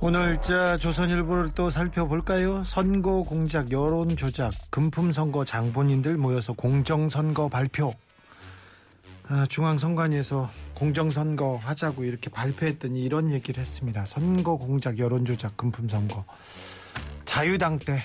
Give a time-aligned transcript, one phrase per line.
[0.00, 2.64] 오늘 자 조선일보를 또 살펴볼까요?
[2.64, 7.94] 선거 공작, 여론 조작, 금품 선거 장본인들 모여서 공정 선거 발표.
[9.28, 14.04] 아, 중앙선관위에서 공정 선거 하자고 이렇게 발표했더니 이런 얘기를 했습니다.
[14.06, 16.24] 선거 공작, 여론 조작, 금품 선거.
[17.24, 18.02] 자유당 때,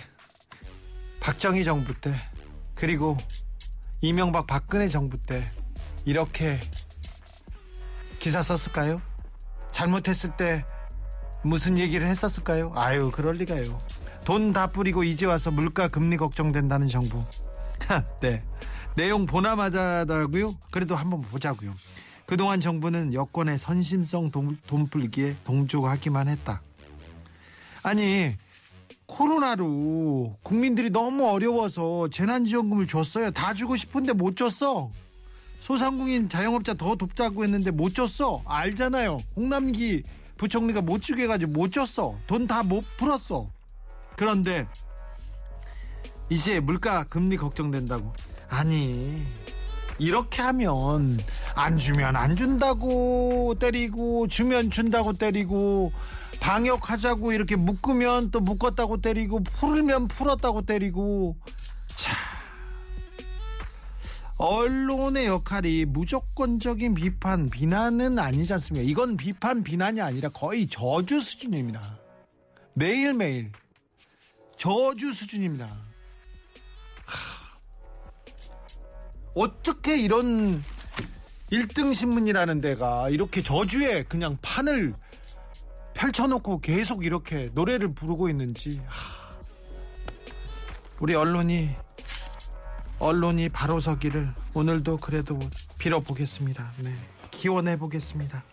[1.19, 2.15] 박정희 정부 때,
[2.73, 3.17] 그리고
[3.99, 5.51] 이명박 박근혜 정부 때
[6.05, 6.59] 이렇게
[8.17, 9.01] 기사 썼을까요?
[9.69, 10.65] 잘못했을 때
[11.43, 12.71] 무슨 얘기를 했었을까요?
[12.75, 13.77] 아유, 그럴 리가요.
[14.25, 17.23] 돈 다 뿌리고 이제 와서 물가 금리 걱정된다는 정부.
[18.21, 18.43] 네.
[18.95, 20.55] 내용 보나마다더라고요.
[20.69, 21.73] 그래도 한번 보자고요.
[22.25, 26.61] 그동안 정부는 여권의 선심성 돈, 돈 풀기에 동조하기만 했다.
[27.83, 28.35] 아니,
[29.07, 33.31] 코로나로 국민들이 너무 어려워서 재난지원금을 줬어요.
[33.31, 34.89] 다 주고 싶은데 못 줬어.
[35.59, 38.41] 소상공인 자영업자 더 돕자고 했는데 못 줬어.
[38.45, 39.21] 알잖아요.
[39.35, 40.03] 홍남기
[40.45, 42.15] 부총리가 못 주게 해가지고 못 줬어.
[42.25, 43.47] 돈 다 못 풀었어.
[44.17, 44.67] 그런데
[46.31, 48.11] 이제 물가 금리 걱정된다고.
[48.49, 49.23] 아니
[49.99, 51.19] 이렇게 하면
[51.53, 55.93] 안 주면 안 준다고 때리고 주면 준다고 때리고
[56.39, 61.35] 방역하자고 이렇게 묶으면 또 묶었다고 때리고 풀면 풀었다고 때리고
[61.95, 62.15] 자
[64.41, 68.83] 언론의 역할이 무조건적인 비판, 비난은 아니지 않습니까?
[68.83, 71.99] 이건 비판, 비난이 아니라 거의 저주 수준입니다.
[72.73, 73.51] 매일매일
[74.57, 75.67] 저주 수준입니다.
[75.67, 77.59] 하,
[79.35, 80.63] 어떻게 이런
[81.51, 84.95] 1등 신문이라는 데가 이렇게 저주에 그냥 판을
[85.93, 89.37] 펼쳐놓고 계속 이렇게 노래를 부르고 있는지 하,
[90.99, 91.75] 우리 언론이
[93.01, 95.39] 언론이 바로 서기를 오늘도 그래도
[95.79, 96.71] 빌어보겠습니다.
[96.83, 96.93] 네.
[97.31, 98.43] 기원해 보겠습니다.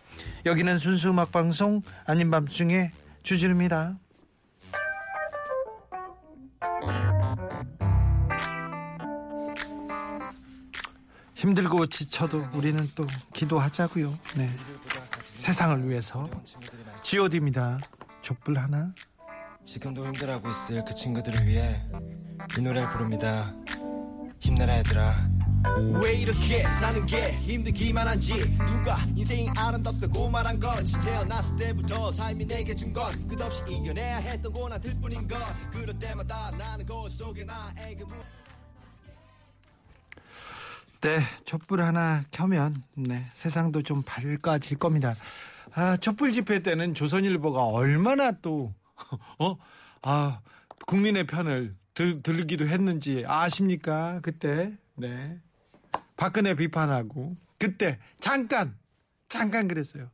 [0.46, 2.90] 여기는 순수 음악 방송 아닌 밤중에
[3.22, 3.98] 주진우입니다.
[11.34, 14.18] 힘들고 지쳐도 우리는 또 기도하자고요.
[14.38, 14.50] 네.
[15.36, 16.28] 세상을 위해서
[17.02, 17.78] G.O.D입니다.
[18.22, 18.94] 촛불 하나.
[19.62, 21.84] 지금도 힘들어하고 있을 그 친구들을 위해
[22.58, 23.54] 이 노래를 부릅니다.
[24.48, 25.28] 힘내라 얘들아
[26.02, 32.74] 왜 이렇게 사는 게 힘들기만 한지 누가 인생이 아름답다고 말한 건지 태어났을 때부터 삶이 내게
[32.74, 35.36] 준 건 끝없이 이겨내야 했던 고난들 뿐인 것
[35.70, 38.16] 그럴 때마다 나는 거울 속에 나에게 물
[41.02, 45.14] 네, 촛불 하나 켜면 네, 세상도 좀 밝아질 겁니다.
[45.74, 48.72] 아, 촛불 집회 때는 조선일보가 얼마나 또
[49.38, 49.56] 어?
[50.02, 50.40] 아,
[50.86, 54.20] 국민의 편을 들, 들기도 했는지 아십니까?
[54.22, 54.72] 그때.
[54.94, 55.40] 네.
[56.16, 58.76] 박근혜 비판하고 그때 잠깐
[59.28, 60.08] 잠깐 그랬어요.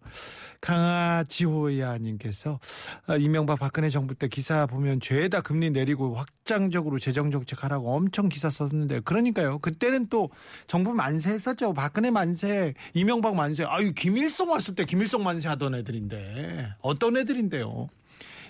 [0.63, 2.59] 강아지호야님께서
[3.07, 8.31] 아, 이명박 박근혜 정부 때 기사 보면 죄다 금리 내리고 확장적으로 재정 정책 하라고 엄청
[8.31, 9.59] 기사 썼는데 그러니까요.
[9.59, 10.31] 그때는 또
[10.67, 11.75] 정부 만세 했었죠.
[11.75, 13.65] 박근혜 만세, 이명박 만세.
[13.65, 17.91] 아유 김일성 왔을 때 김일성 만세 하던 애들인데 어떤 애들인데요.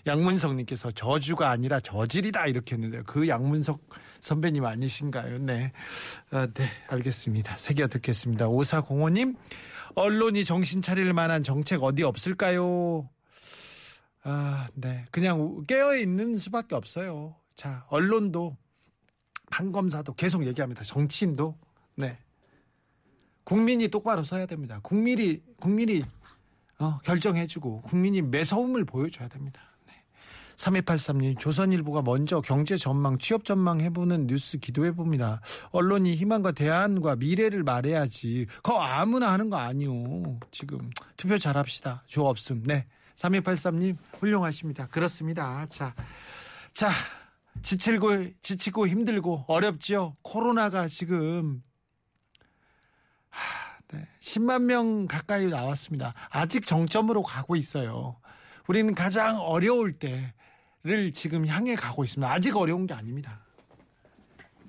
[0.06, 3.80] 양문석님께서 저주가 아니라 저질이다 이렇게 했는데 그 양문석
[4.20, 5.38] 선배님 아니신가요?
[5.38, 5.72] 네,
[6.30, 7.56] 아, 네 알겠습니다.
[7.56, 8.48] 새겨 듣겠습니다.
[8.48, 9.36] 오사공호님
[9.94, 13.08] 언론이 정신 차릴 만한 정책 어디 없을까요?
[14.22, 15.04] 아, 네.
[15.10, 17.36] 그냥 깨어 있는 수밖에 없어요.
[17.54, 18.56] 자, 언론도
[19.50, 20.82] 판검사도 계속 얘기합니다.
[20.82, 21.56] 정치인도
[21.94, 22.18] 네.
[23.44, 24.80] 국민이 똑바로 서야 됩니다.
[24.82, 26.02] 국민이 국민이
[26.78, 29.60] 어, 결정해주고 국민이 매서움을 보여줘야 됩니다.
[30.56, 30.80] 네.
[30.80, 35.40] 3283님, 조선일보가 먼저 경제 전망, 취업 전망 해보는 뉴스 기도해 봅니다.
[35.70, 38.46] 언론이 희망과 대안과 미래를 말해야지.
[38.56, 40.38] 그거 아무나 하는 거 아니요.
[40.50, 42.04] 지금 투표 잘합시다.
[42.06, 42.62] 조 없음.
[42.64, 42.86] 네.
[43.16, 44.86] 3283님, 훌륭하십니다.
[44.88, 45.66] 그렇습니다.
[45.68, 45.94] 자,
[46.72, 46.90] 자,
[47.62, 50.16] 지치고, 지치고 힘들고 어렵지요.
[50.22, 51.62] 코로나가 지금
[53.28, 54.08] 하, 네.
[54.20, 56.14] 10만 명 가까이 나왔습니다.
[56.30, 58.16] 아직 정점으로 가고 있어요.
[58.66, 60.32] 우리는 가장 어려울 때
[60.84, 62.30] 를 지금 향해 가고 있습니다.
[62.30, 63.40] 아직 어려운 게 아닙니다.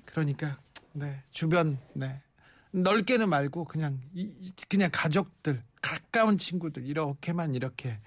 [0.06, 0.58] 그러니까
[0.94, 2.22] 네, 주변 네.
[2.70, 4.32] 넓게는 말고 그냥 이,
[4.66, 8.00] 그냥 가족들, 가까운 친구들 이렇게만 이렇게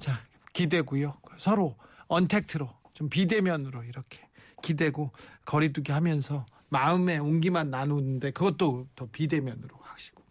[0.00, 0.20] 자,
[0.52, 1.16] 기대고요.
[1.38, 1.76] 서로
[2.08, 4.28] 언택트로 좀 비대면으로 이렇게
[4.60, 5.12] 기대고
[5.44, 10.24] 거리두기 하면서 마음의 온기만 나누는데 그것도 더 비대면으로 하시고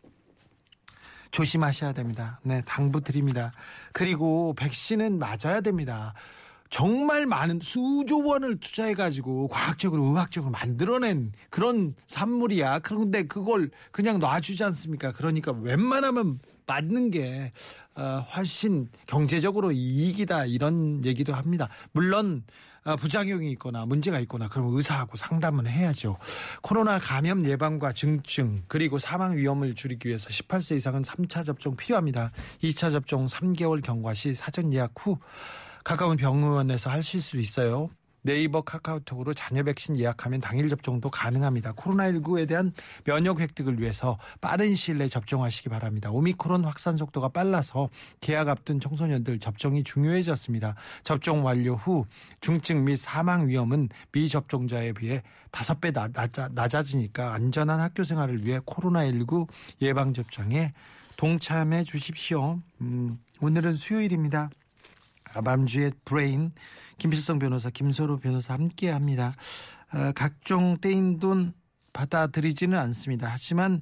[1.32, 2.42] 조심하셔야 됩니다.
[2.44, 3.54] 네, 당부 드립니다.
[3.94, 6.14] 그리고 백신은 맞아야 됩니다.
[6.74, 12.80] 정말 많은 수조 원을 투자해가지고 과학적으로 의학적으로 만들어낸 그런 산물이야.
[12.80, 15.12] 그런데 그걸 그냥 놔주지 않습니까?
[15.12, 17.52] 그러니까 웬만하면 맞는 게
[17.94, 21.70] 어, 훨씬 경제적으로 이익이다 이런 얘기도 합니다.
[21.92, 22.44] 물론
[22.86, 26.18] 어, 부작용이 있거나 문제가 있거나 그럼 의사하고 상담은 해야죠.
[26.64, 32.32] 코로나 감염 예방과 증증 그리고 사망 위험을 줄이기 위해서 18세 이상은 3차 접종 필요합니다.
[32.64, 35.20] 2차 접종 3개월 경과 시 사전 예약 후
[35.84, 37.88] 가까운 병원에서 하실 수 있어요.
[38.26, 41.74] 네이버 카카오톡으로 자녀 백신 예약하면 당일 접종도 가능합니다.
[41.74, 42.72] 코로나19에 대한
[43.04, 46.10] 면역 획득을 위해서 빠른 시일 내에 접종하시기 바랍니다.
[46.10, 47.90] 오미크론 확산 속도가 빨라서
[48.22, 50.76] 개학 앞둔 청소년들 접종이 중요해졌습니다.
[51.04, 52.06] 접종 완료 후
[52.40, 55.22] 중증 및 사망 위험은 미접종자에 비해
[55.52, 59.50] 5배 낮아지니까 안전한 학교 생활을 위해 코로나19
[59.82, 60.72] 예방접종에
[61.18, 62.62] 동참해 주십시오.
[62.80, 64.50] 음, 오늘은 수요일입니다.
[65.42, 66.52] 밤주의 브레인
[66.98, 69.36] 김필성 변호사 김소로 변호사 함께합니다.
[69.94, 71.54] 어, 각종 떼인 돈
[71.94, 73.28] 받아들이지는 않습니다.
[73.30, 73.82] 하지만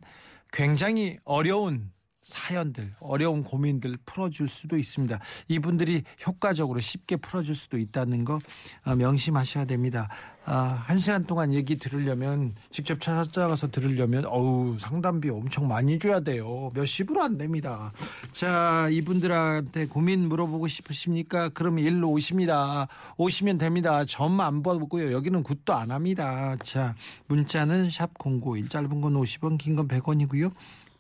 [0.51, 1.91] 굉장히 어려운
[2.31, 5.19] 사연들, 어려운 고민들 풀어줄 수도 있습니다.
[5.49, 8.39] 이분들이 효과적으로 쉽게 풀어줄 수도 있다는 거
[8.85, 10.09] 어, 명심하셔야 됩니다.
[10.43, 16.71] 아, 한 시간 동안 얘기 들으려면 직접 찾아가서 들으려면 어우 상담비 엄청 많이 줘야 돼요.
[16.73, 17.91] 몇십으로 안 됩니다.
[18.31, 21.49] 자 이분들한테 고민 물어보고 싶으십니까?
[21.49, 22.87] 그럼 일로 오십니다.
[23.17, 24.03] 오시면 됩니다.
[24.05, 25.11] 점 안 보고요.
[25.11, 26.55] 여기는 굿도 안 합니다.
[26.63, 26.95] 자
[27.27, 30.51] 문자는 샵 #051 짧은 건 50원, 긴 건 100원이고요.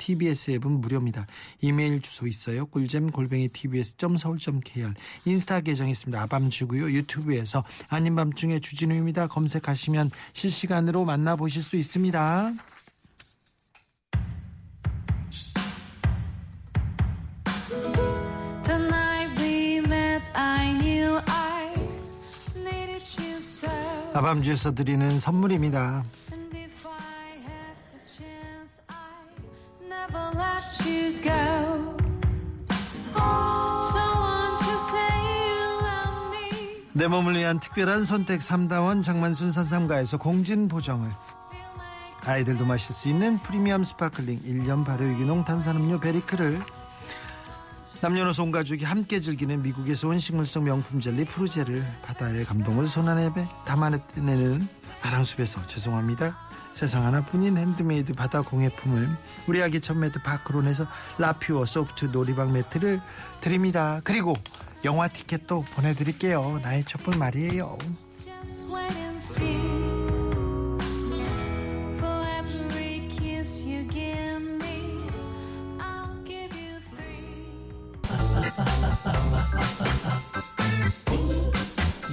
[0.01, 1.27] TBS 앱은 무료입니다.
[1.61, 2.65] 이메일 주소 있어요.
[2.65, 4.93] 꿀잼 골뱅이 tbs.서울.kr
[5.25, 6.19] 인스타 계정 있습니다.
[6.23, 6.91] 아밤주고요.
[6.91, 9.27] 유튜브에서 아닌 밤중에 주진우입니다.
[9.27, 12.53] 검색하시면 실시간으로 만나보실 수 있습니다.
[24.13, 26.03] 아밤주에서 드리는 선물입니다.
[36.93, 41.09] 내 몸을 위한 특별한 선택 3다원 장만순 산삼가에서 공진 보정을.
[42.23, 46.61] 아이들도 마실 수 있는 프리미엄 sparkling 1년 발효유기농 탄산음료 베리크를.
[48.01, 53.31] 남녀노소 온 가족이 함께 즐기는 미국에서 온 식물성 명품 젤리 프루제를 바다의 감동을 손안에
[53.65, 54.67] 담아내는
[55.01, 56.37] 바랑숲에서 죄송합니다
[56.71, 59.09] 세상 하나뿐인 핸드메이드 바다 공예품을
[59.47, 60.87] 우리 아기 천매트 파크론에서
[61.17, 63.01] 라퓨어 소프트 놀이방 매트를
[63.41, 64.33] 드립니다 그리고
[64.83, 66.59] 영화 티켓도 보내드릴게요.
[66.63, 67.77] 나의 촛불 말이에요.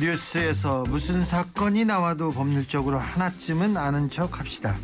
[0.00, 4.77] 뉴스에서 무슨 사건이 나와도 법률적으로 하나쯤은 아는 척 합시다.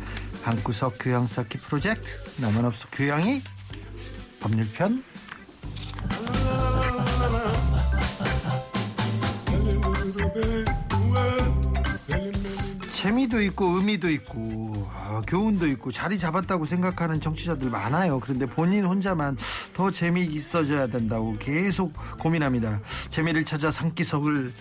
[0.43, 2.07] 방구석 교양 쌓기 프로젝트
[2.37, 3.41] 나만 없어 교양이
[4.39, 5.03] 법률편
[12.91, 18.19] 재미도 있고 의미도 있고 아, 교훈도 있고 자리 잡았다고 생각하는 정치자들 많아요.
[18.19, 19.37] 그런데 본인 혼자만
[19.73, 22.81] 더 재미있어져야 된다고 계속 고민합니다.
[23.11, 24.51] 재미를 찾아 상기석을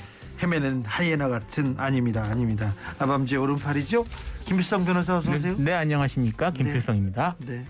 [0.42, 2.22] 헤매는 하이에나 같은 아닙니다.
[2.24, 2.74] 아닙니다.
[2.98, 4.04] 아밤주의 오른팔이죠?
[4.44, 5.54] 김필성 변호사 어서 오세요.
[5.56, 7.36] 네, 네 안녕하십니까 김필성입니다.
[7.40, 7.46] 네.
[7.46, 7.66] 네.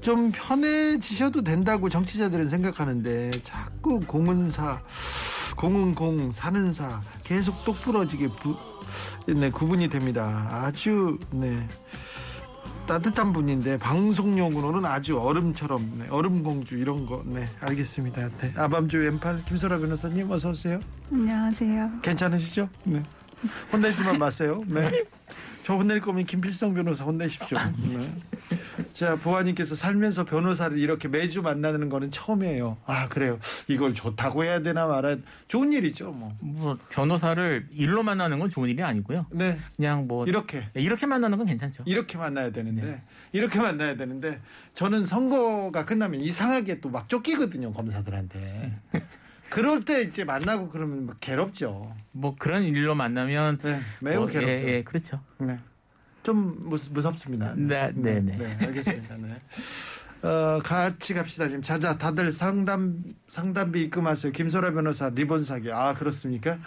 [0.00, 4.80] 좀 편해지셔도 된다고 정치자들은 생각하는데 자꾸 공은사
[5.56, 8.56] 공은공 사는 사 계속 똑부러지게 부,
[9.26, 10.48] 네, 구분이 됩니다.
[10.50, 11.66] 아주 네.
[12.86, 18.28] 따뜻한 분인데 방송용으로는 아주 얼음처럼 네, 얼음 공주 이런 거 네 알겠습니다.
[18.40, 20.78] 네, 아밤주 왼팔 김소라 변호사님 어서 오세요.
[21.12, 21.90] 안녕하세요.
[22.02, 22.68] 괜찮으시죠?
[22.84, 23.02] 네.
[23.72, 24.60] 혼내지만 마세요.
[24.68, 25.04] 네.
[25.64, 27.56] 저 혼낼 거면 김필성 변호사 혼내십시오.
[27.58, 28.10] 네.
[28.92, 32.76] 자, 보아님께서 살면서 변호사를 이렇게 매주 만나는 거는 처음이에요.
[32.84, 33.38] 아, 그래요.
[33.66, 35.16] 이걸 좋다고 해야 되나 말아
[35.48, 36.28] 좋은 일이죠, 뭐.
[36.40, 39.24] 뭐, 변호사를 일로 만나는 건 좋은 일이 아니고요.
[39.30, 39.58] 네.
[39.76, 40.26] 그냥 뭐.
[40.26, 40.68] 이렇게.
[40.74, 41.84] 네, 이렇게 만나는 건 괜찮죠.
[41.86, 42.82] 이렇게 만나야 되는데.
[42.82, 43.02] 네.
[43.32, 44.40] 이렇게 만나야 되는데.
[44.74, 48.72] 저는 선거가 끝나면 이상하게 또 막 쫓기거든요, 검사들한테.
[49.50, 51.94] 그럴 때 이제 만나고 그러면 막 괴롭죠.
[52.12, 54.48] 뭐 그런 일로 만나면 네, 매우 뭐, 괴롭죠.
[54.50, 55.20] 예, 예, 그렇죠.
[55.38, 55.56] 네.
[56.22, 57.54] 좀 무, 무섭습니다.
[57.56, 58.36] 네, 네, 네.
[58.36, 59.14] 네, 알겠습니다.
[59.18, 59.36] 네.
[60.26, 61.46] 어, 같이 갑시다.
[61.48, 64.32] 지금 자자 다들 상담 상담비 입금하세요.
[64.32, 65.70] 김소라 변호사 리본 사기.
[65.70, 66.58] 아 그렇습니까?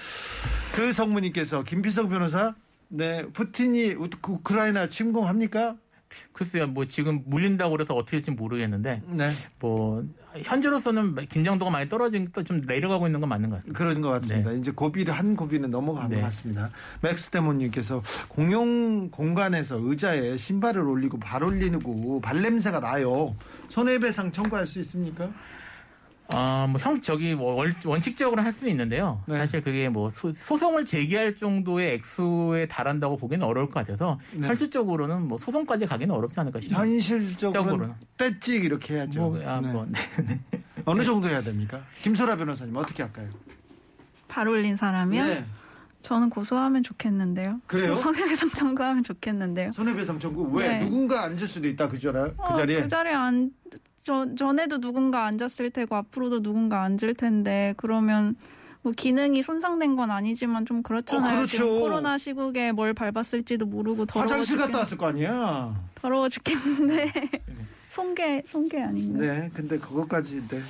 [0.76, 2.54] 그 성무님께서 김필성 변호사
[2.90, 5.76] 네 푸틴이 우- 우크라이나 침공합니까?
[6.32, 10.06] 글쎄요, 뭐 지금 물린다고 그래서 어떻게 될지 모르겠는데 네 뭐
[10.44, 13.78] 현재로서는 긴장도가 많이 떨어지니까 좀 내려가고 있는 건 맞는 것 같습니다.
[13.78, 14.52] 그런 것 같습니다.
[14.52, 16.18] 이제 고비를 한 고비는 넘어간 네.
[16.18, 16.70] 것 같습니다.
[17.02, 23.36] 맥스 데모님께서 공용 공간에서 의자에 신발을 올리고 발 올리고 발 냄새가 나요.
[23.70, 25.30] 손해배상 청구할 수 있습니까?
[26.30, 29.22] 아, 뭐형 저기 뭐 월- 원칙적으로 할 수는 있는데요.
[29.28, 29.38] 네.
[29.38, 34.48] 사실 그게 뭐 소, 송을 제기할 정도의 액수에 달한다고 보기는 어려울 것 같아서 네.
[34.48, 36.82] 현실적으로는 뭐 소송까지 가기는 어렵지 않을까 싶습니다.
[36.86, 37.94] 현실적으로는 적으로는.
[38.18, 39.20] 떼찍 이렇게 해야죠.
[39.22, 39.72] 뭐, 아, 네.
[39.72, 40.40] 뭐, 네.
[40.86, 41.82] 어느 정도 해야 됩니까?
[41.96, 43.30] 김소라 변호사님 어떻게 할까요?
[44.28, 45.24] 발 올린 사람이요?
[45.26, 45.46] 네.
[46.02, 47.62] 저는 고소하면 좋겠는데요.
[47.68, 47.96] 그래요?
[47.98, 49.72] 손해배상 청구하면 좋겠는데요.
[49.72, 50.80] 손해배상 청구 왜 네.
[50.82, 53.52] 누군가 앉을 수도 있다 그 자리에 그 어, 자리에 그 자리에 안,
[54.08, 58.38] 저, 전에도 누군가 앉았을 테고 앞으로도 누군가 앉을 텐데 그러면
[58.82, 61.30] 뭐 기능이 손상된 건 아니지만 좀 그렇잖아요.
[61.30, 61.52] 어, 그렇죠.
[61.52, 65.76] 지금 코로나 시국에 뭘 밟았을지도 모르고 더러워 화장실 죽겠, 갔다 왔을 거 아니야.
[65.96, 67.12] 더러워 죽겠는데
[67.90, 69.30] 손괴 손괴 아닌가요?
[69.30, 70.62] 네, 근데 그것까지 네.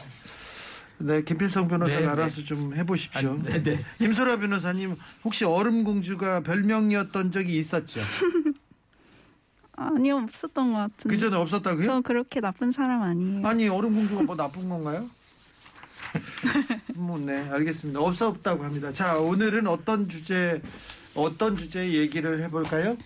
[0.97, 2.11] 네, 김필성 변호사가 네, 네.
[2.13, 3.29] 알아서 좀 해보십시오.
[3.29, 3.85] 아, 네, 네.
[3.99, 7.99] 김소라 변호사님 혹시 얼음 공주가 별명이었던 적이 있었죠?
[9.77, 11.15] 아니요 없었던 것 같은데.
[11.15, 11.83] 그 전에 없었다고요?
[11.85, 13.47] 저 그렇게 나쁜 사람 아니에요.
[13.47, 15.07] 아니 얼음 공주가 뭐 나쁜 건가요?
[16.95, 17.99] 뭐 네, 알겠습니다.
[17.99, 18.91] 없었다고 합니다.
[18.91, 20.61] 자, 오늘은 어떤 주제
[21.15, 22.97] 어떤 주제 얘기를 해볼까요?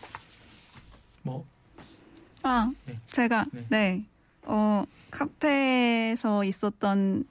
[1.24, 1.46] 뭐
[2.44, 2.98] 아, 네.
[3.08, 3.66] 제가 네.
[3.70, 4.06] 네.
[4.44, 7.26] 어, 카페에서 있었던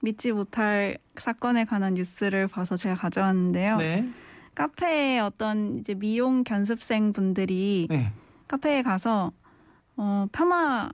[0.00, 3.78] 믿지 못할 사건에 관한 뉴스를 봐서 제가 가져왔는데요.
[3.78, 4.08] 네,
[4.54, 8.12] 카페에 어떤 이제 미용 견습생 분들이 네.
[8.48, 9.32] 카페에 가서
[9.96, 10.90] 어, 파마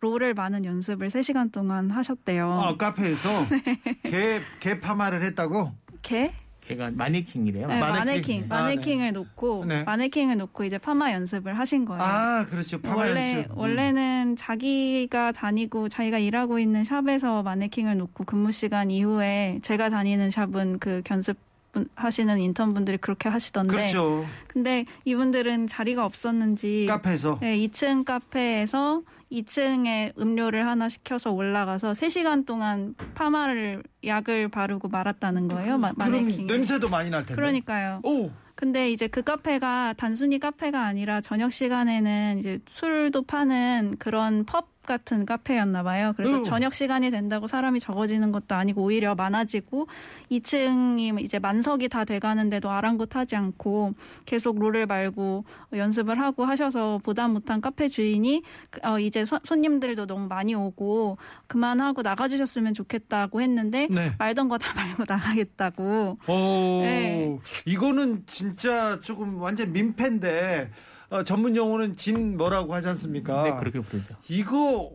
[0.00, 2.50] 롤을 많은 연습을 3시간 동안 하셨대요.
[2.50, 4.00] 아, 카페에서 네.
[4.02, 5.72] 개, 개 파마를 했다고?
[6.02, 6.32] 개?
[6.62, 7.66] 걔가 마네킹이래요.
[7.66, 7.98] 네, 마네킹.
[7.98, 8.44] 마네킹.
[8.48, 9.82] 아, 마네킹을 놓고 네.
[9.84, 12.02] 마네킹을 놓고 이제 파마 연습을 하신 거예요.
[12.02, 12.80] 아, 그렇죠.
[12.80, 13.50] 파마 원래 연습.
[13.50, 13.58] 음.
[13.58, 20.78] 원래는 자기가 다니고 자기가 일하고 있는 샵에서 마네킹을 놓고 근무 시간 이후에 제가 다니는 샵은
[20.78, 21.36] 그 견습
[21.72, 24.24] 분- 하시는 인턴분들이 그렇게 하시던데 그렇죠.
[24.48, 27.38] 근데 이분들은 자리가 없었는지 카페에서.
[27.40, 35.78] 네, 2층 카페에서 2층에 음료를 하나 시켜서 올라가서 3시간 동안 파마를 약을 바르고 말았다는 거예요.
[35.78, 36.44] 마, 그럼 마네킹에.
[36.52, 37.34] 냄새도 많이 날 텐데.
[37.40, 38.00] 그러니까요.
[38.02, 44.66] 오, 근데 이제 그 카페가 단순히 카페가 아니라 저녁 시간에는 이제 술도 파는 그런 펍
[44.90, 46.12] 같은 카페였나 봐요.
[46.16, 46.42] 그래서 음.
[46.42, 49.86] 저녁 시간이 된다고 사람이 적어지는 것도 아니고 오히려 많아지고
[50.32, 53.94] 2층이 이제 만석이 다 돼가는데도 아랑곳하지 않고
[54.26, 55.44] 계속 롤을 말고
[55.74, 61.18] 연습을 하고 하셔서 보다 못한 카페 주인이 그- 어, 이제 소- 손님들도 너무 많이 오고
[61.46, 64.12] 그만하고 나가주셨으면 좋겠다고 했는데 네.
[64.18, 67.38] 말던 거 다 말고 나가겠다고 오, 네.
[67.64, 70.68] 이거는 진짜 조금 완전 민폐인데
[71.10, 73.42] 어, 전문 용어는 진 뭐라고 하지 않습니까?
[73.42, 74.14] 네, 그렇게 부르죠.
[74.28, 74.92] 이거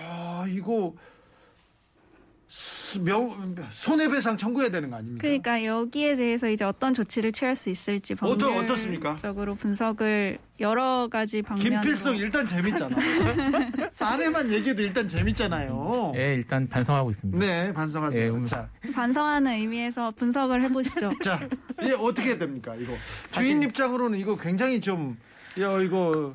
[0.00, 0.94] 아, 이거
[2.48, 5.20] 수- 명, 손해배상 청구해야 되는 거 아닙니까?
[5.20, 8.14] 그러니까 여기에 대해서 이제 어떤 조치를 취할 수 있을지?
[8.14, 12.96] 법률적으로 분석을 여러 가지 방면으로 김필성 일단 재밌잖아.
[13.92, 16.12] 사례만 얘기해도 일단 재밌잖아요.
[16.16, 17.38] 예, 일단 반성하고 있습니다.
[17.44, 18.24] 네, 반성하세요.
[18.24, 18.46] 예, 음.
[18.46, 21.12] 자, 반성하는 의미에서 분석을 해보시죠.
[21.22, 21.46] 자,
[21.82, 22.74] 이게 어떻게 해야 됩니까?
[22.76, 22.94] 이거
[23.32, 25.18] 주인 입장으로는 이거 굉장히 좀,
[25.60, 26.34] 야, 이거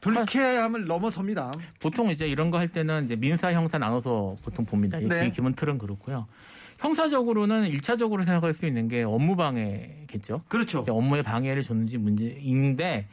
[0.00, 1.52] 불쾌함을 넘어섭니다.
[1.80, 4.98] 보통 이제 이런 거 할 때는 이제 민사 형사 나눠서 보통 봅니다.
[4.98, 5.30] 이 네.
[5.30, 6.26] 기본 틀은 그렇고요.
[6.78, 10.42] 형사적으로는 일차적으로 생각할 수 있는 게 업무 방해겠죠.
[10.48, 10.84] 그렇죠.
[10.88, 13.06] 업무에 방해를 줬는지 문제인데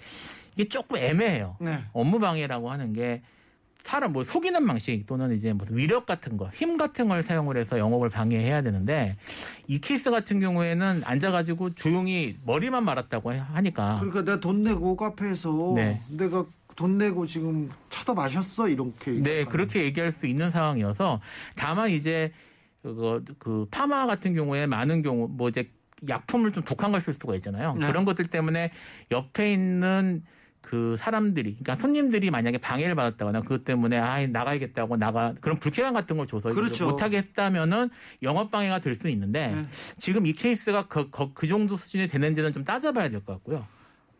[0.56, 1.56] 이게 조금 애매해요.
[1.60, 1.80] 네.
[1.94, 3.22] 업무 방해라고 하는 게
[3.84, 7.80] 사람 뭐 속이는 방식 또는 이제 무슨 위력 같은 거, 힘 같은 걸 사용을 해서
[7.80, 9.16] 영업을 방해해야 되는데
[9.68, 15.98] 이 케이스 같은 경우에는 앉아가지고 조용히 머리만 말았다고 하니까 그러니까 내가 돈 내고 카페에서 네.
[16.18, 16.46] 내가
[16.76, 19.12] 돈 내고 지금 쳐다 마셨어 이렇게.
[19.12, 19.46] 네, 얘기할까요?
[19.48, 21.20] 그렇게 얘기할 수 있는 상황이어서
[21.56, 22.32] 다만 이제
[22.82, 25.70] 그거 그 파마 같은 경우에 많은 경우 뭐 이제
[26.08, 27.74] 약품을 좀 독한 걸 쓸 수가 있잖아요.
[27.76, 27.88] 네.
[27.88, 28.72] 그런 것들 때문에
[29.12, 30.24] 옆에 있는
[30.62, 36.18] 그 사람들이 그러니까 손님들이 만약에 방해를 받았다거나 그것 때문에 아 나가야겠다고 나가 그런 불쾌감 같은
[36.18, 36.90] 걸 줘서 그렇죠.
[36.90, 37.90] 못하게 했다면은
[38.24, 39.62] 영업 방해가 될 수 있는데 네.
[39.98, 43.66] 지금 이 케이스가 그, 그, 그 정도 수준이 되는지는 좀 따져봐야 될 것 같고요.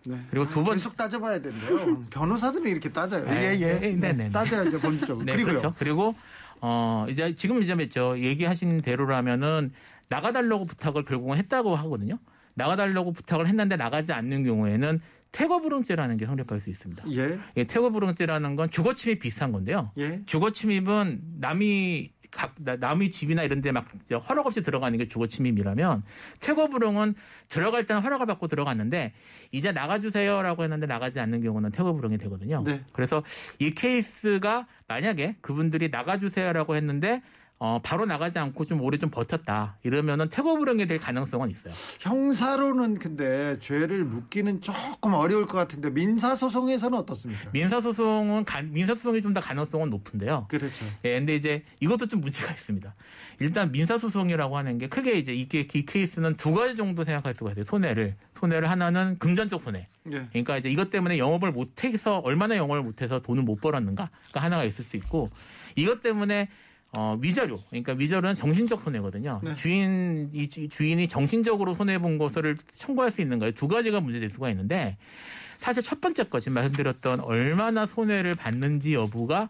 [0.06, 0.18] 네.
[0.30, 2.06] 그리고 두 번- 계속 따져봐야 된대요.
[2.10, 3.26] 변호사들이 이렇게 따져요.
[3.26, 3.74] 네, 예 예.
[3.80, 4.30] 네, 네, 네.
[4.30, 5.26] 따져야죠 범죄적으로.
[5.26, 5.56] 네, 그리고요.
[5.58, 5.76] 그렇죠.
[5.78, 6.16] 그리고
[6.62, 9.74] 어 이제 지금 이제 죠 얘기하신 대로라면은
[10.08, 12.18] 나가달라고 부탁을 결국은 했다고 하거든요.
[12.54, 15.00] 나가달라고 부탁을 했는데 나가지 않는 경우에는
[15.32, 17.04] 퇴거불응죄라는 게 성립할 수 있습니다.
[17.12, 19.92] 예, 예, 퇴거불응죄라는 건 주거침입 비슷한 건데요.
[19.98, 20.22] 예.
[20.26, 23.88] 주거침입은 남이 각 나- 남의 집이나 이런 데 막
[24.30, 26.04] 허락 없이 들어가는 게 주거 침입이라면
[26.42, 27.16] 퇴거불응은
[27.50, 29.14] 들어갈 때는 허락을 받고 들어갔는데
[29.52, 32.62] 이제 나가주세요라고 했는데 나가지 않는 경우는 퇴거불응이 되거든요.
[32.64, 32.82] 네.
[32.94, 33.24] 그래서
[33.58, 37.24] 이 케이스가 만약에 그분들이 나가주세요라고 했는데
[37.62, 41.74] 어, 바로 나가지 않고 좀 오래 좀 버텼다 이러면은 퇴거불응이 될 가능성은 있어요.
[42.00, 47.50] 형사로는 근데 죄를 묻기는 조금 어려울 것 같은데 민사 소송에서는 어떻습니까?
[47.52, 50.48] 민사소송은 가- 민사소송이 좀 더 가능성은 높은데요.
[50.50, 50.86] 그렇죠.
[51.06, 52.96] 예, 근데 이제 이것도 좀 문제가 있습니다.
[53.42, 57.66] 일단 민사소송이라고 하는 게 크게 이제 이게 이 케이스는 두 가지 정도 생각할 수가 있어요.
[57.66, 59.88] 손해를 손해를 하나는 금전적 손해.
[60.12, 60.26] 예.
[60.32, 64.96] 그러니까 이제 이것 때문에 영업을 못해서 얼마나 영업을 못해서 돈을 못 벌었는가가 하나가 있을 수
[64.98, 65.30] 있고
[65.76, 66.48] 이것 때문에
[66.98, 69.40] 어, 위자료, 그러니까 위자료는 정신적 손해거든요.
[69.44, 69.54] 네.
[69.56, 73.52] 주인, 이 주- 주인이 정신적으로 손해본 것을 청구할 수 있는 거예요.
[73.54, 74.98] 두 가지가 문제될 수가 있는데
[75.60, 79.50] 사실 첫 번째 거 지금 말씀드렸던 얼마나 손해를 받는지 여부가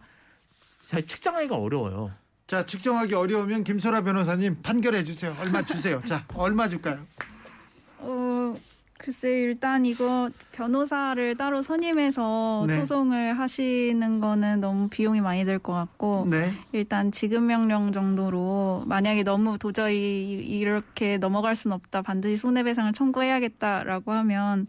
[0.87, 2.11] 잘 측정하기가 어려워요.
[2.47, 5.33] 자, 측정하기 어려우면 김소라 변호사님 판결해 주세요.
[5.39, 6.01] 얼마 주세요.
[6.05, 7.05] 자, 얼마 줄까요?
[7.99, 8.59] 어,
[9.01, 12.79] 글쎄 일단 이거 변호사를 따로 선임해서 네.
[12.81, 16.51] 소송을 하시는 거는 너무 비용이 많이 들 것 같고 네.
[16.73, 24.67] 일단 지급 명령 정도로 만약에 너무 도저히 이렇게 넘어갈 수는 없다 반드시 손해배상을 청구해야겠다라고 하면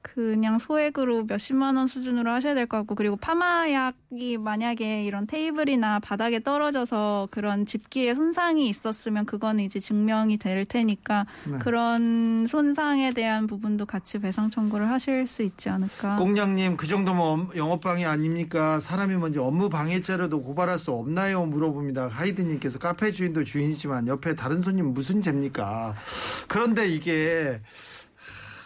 [0.00, 6.40] 그냥 소액으로 몇십만 원 수준으로 하셔야 될 것 같고 그리고 파마약이 만약에 이런 테이블이나 바닥에
[6.40, 11.58] 떨어져서 그런 집기에 손상이 있었으면 그거는 이제 증명이 될 테니까 네.
[11.58, 16.16] 그런 손상에 대한 부분도 같이 배상 청구를 하실 수 있지 않을까.
[16.16, 18.80] 공장님 그 정도면 업- 영업방해 아닙니까?
[18.80, 21.44] 사람이 먼저 업무 방해죄로도 고발할 수 없나요?
[21.46, 22.08] 물어봅니다.
[22.08, 25.94] 하이드님께서 카페 주인도 주인이지만 옆에 다른 손님 무슨 죄입니까?
[26.48, 27.60] 그런데 이게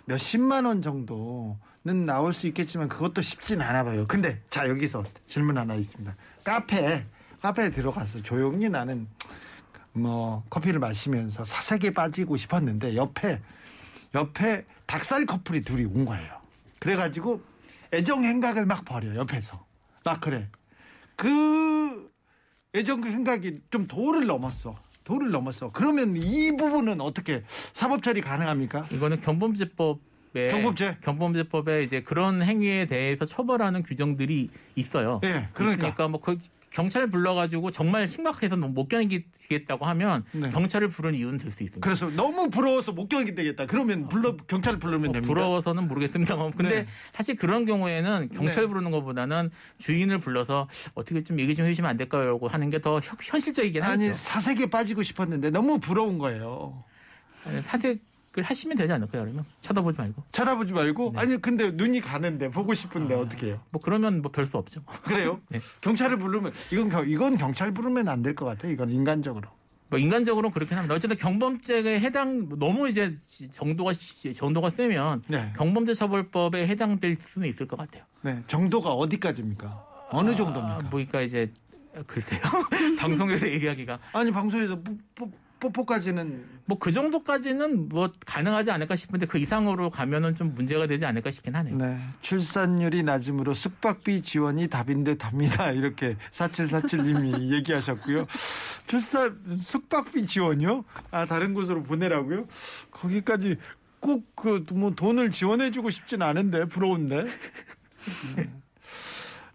[0.05, 4.07] 몇십만 원 정도는 나올 수 있겠지만 그것도 쉽진 않아 보여요.
[4.09, 6.15] 근데 자 여기서 질문 하나 있습니다.
[6.45, 7.05] 카페
[7.41, 9.09] 카페에 들어가서 조용히 나는
[9.93, 13.41] 뭐 커피를 마시면서 사색에 빠지고 싶었는데 옆에
[14.15, 16.41] 옆에 닭살 커플이 둘이 온 거예요.
[16.79, 17.43] 그래가지고
[17.93, 19.65] 애정 행각을 막 벌여 옆에서
[20.05, 20.49] 막 그래.
[21.17, 22.07] 그
[22.75, 24.77] 애정 행각이 좀 도를 넘었어.
[25.05, 25.71] 도를 넘었어.
[25.73, 28.87] 그러면 이 부분은 어떻게 사법 처리 가능합니까?
[28.91, 30.97] 이거는 경범죄법에 경범죄?
[31.03, 35.21] 경범죄법에 이제 그런 행위에 대해서 처벌하는 규정들이 있어요.
[35.25, 35.89] 예, 그러니까.
[35.89, 36.39] 있으니까 뭐 그
[36.73, 40.49] 경찰 불러가지고 정말 심각해서 못 견디겠다고 하면 네.
[40.51, 41.85] 경찰을 부르는 이유는 될 수 있습니다.
[41.85, 43.67] 그래서 너무 부러워서 못 견디겠다.
[43.67, 45.29] 그러면 불러 경찰 부르면 뭐 됩니다.
[45.29, 46.87] 부러워서는 모르겠습니다만 근데 네.
[47.13, 48.69] 사실 그런 경우에는 경찰 네.
[48.69, 53.83] 부르는 것보다는 주인을 불러서 어떻게 좀 얘기 좀 해주시면 안 될까요?라고 하는 게 더 현실적이긴
[53.83, 54.17] 아니 하죠.
[54.19, 56.83] 사색에 빠지고 싶었는데 너무 부러운 거예요.
[57.67, 58.01] 사색
[58.39, 59.25] 을 하시면 되지 않을까요?
[59.25, 61.21] 그러면 쳐다보지 말고 쳐다보지 말고 네.
[61.21, 63.61] 아니 근데 눈이 가는데 보고 싶은데 어떻게 해요?
[63.71, 64.81] 뭐 그러면 뭐 별 수 없죠.
[65.05, 65.39] 그래요?
[65.51, 65.61] 네.
[65.83, 68.69] 경찰을 부르면 이건 경- 이건 경찰 부르면 안 될 것 같아.
[68.69, 69.51] 이건 인간적으로.
[69.91, 70.95] 뭐 인간적으로 그렇긴 합니다.
[70.95, 73.13] 어쨌든 경범죄에 해당 너무 이제
[73.51, 73.93] 정도가
[74.35, 75.53] 정도가 세면 네.
[75.55, 78.03] 경범죄 처벌법에 해당될 수는 있을 것 같아요.
[78.23, 78.43] 네.
[78.47, 80.09] 정도가 어디까지입니까?
[80.09, 80.75] 어느 정도입니까?
[80.87, 81.53] 아, 보니까 이제
[82.07, 82.41] 글쎄요.
[82.99, 84.79] 방송에서 얘기하기가 아니 방송에서
[85.63, 90.89] 뽀, 뽀, 까지는 뭐 그 정도까지는 뭐 가능하지 않을까 싶은데 그 이상으로 가면은 좀 문제가
[90.89, 91.77] 되지 않을까 싶긴 하네요.
[91.77, 91.97] 네.
[92.21, 95.71] 출산율이 낮으므로 숙박비 지원이 답인 듯 합니다.
[95.73, 98.27] 이렇게 4747님이 얘기하셨고요.
[98.89, 100.85] 출산 숙박비 지원이요?
[101.13, 102.47] 아 다른 곳으로 보내라고요?
[102.91, 103.57] 거기까지
[104.01, 107.27] 꼭 그 뭐 돈을 지원해주고 싶진 않은데 부러운데.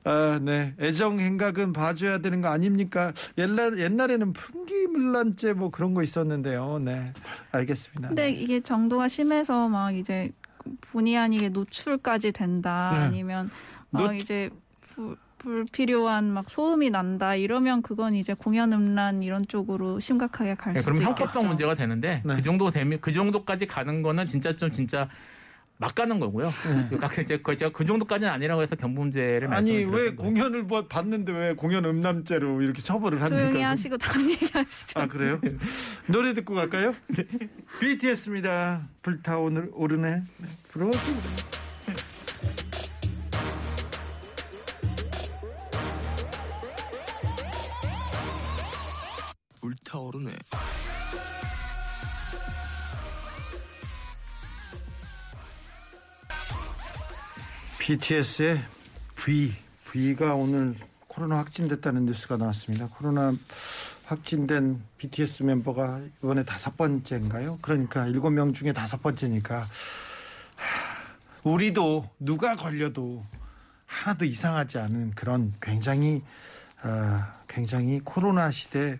[0.07, 0.73] 아, 네.
[0.79, 3.11] 애정 행각은 봐줘야 되는 거 아닙니까?
[3.37, 6.79] 옛날, 옛날에는 풍기물란죄 뭐 그런 거 있었는데요.
[6.81, 7.11] 네.
[7.51, 8.07] 알겠습니다.
[8.07, 10.31] 근데 이게 정도가 심해서 막 이제
[10.91, 12.99] 본의 아니게 노출까지 된다 네.
[13.01, 13.49] 아니면
[13.89, 19.99] 막 노- 이제 부- 불필요한 막 소음이 난다 이러면 그건 이제 공연 음란 이런 쪽으로
[19.99, 21.23] 심각하게 갈 네, 수도 그럼 있겠죠.
[21.25, 22.35] 형법성 문제가 되는데 네.
[22.35, 25.07] 그 정도 되면 그 정도까지 가는 거는 진짜 좀 진짜
[25.79, 26.49] 막 가는 거고요.
[26.89, 30.13] 그러니까 이제 그 제가 그 정도까지는 아니라고 해서 경범죄를 아니 왜.
[30.15, 33.37] 공연을 뭐 봤는데 왜 공연 음란죄로 이렇게 처벌을 합니까?
[33.37, 34.99] 조용히 하시고 다른 얘기 하시죠.
[34.99, 35.39] 아 그래요?
[36.07, 36.95] 노래 듣고 갈까요?
[37.79, 38.87] BTS입니다.
[39.03, 39.67] 불타오르네.
[39.73, 40.23] 오르네.
[40.37, 41.29] 네, 부러웠습니다.
[49.61, 50.31] 불타오르네.
[57.91, 58.59] BTS의
[59.15, 59.53] V.
[59.89, 60.75] V가 오늘
[61.07, 62.87] 코로나 확진됐다는 뉴스가 나왔습니다.
[62.87, 63.33] 코로나
[64.03, 67.59] 확진된 BTS 멤버가 이번에 다섯 번째인가요?
[67.61, 69.69] 그러니까 일곱 명 중에 다섯 번째니까 하,
[71.43, 73.23] 우리도 누가 걸려도
[73.85, 76.23] 하나도 이상하지 않은 그런 굉장히
[76.83, 78.99] 어, 굉장히 코로나 시대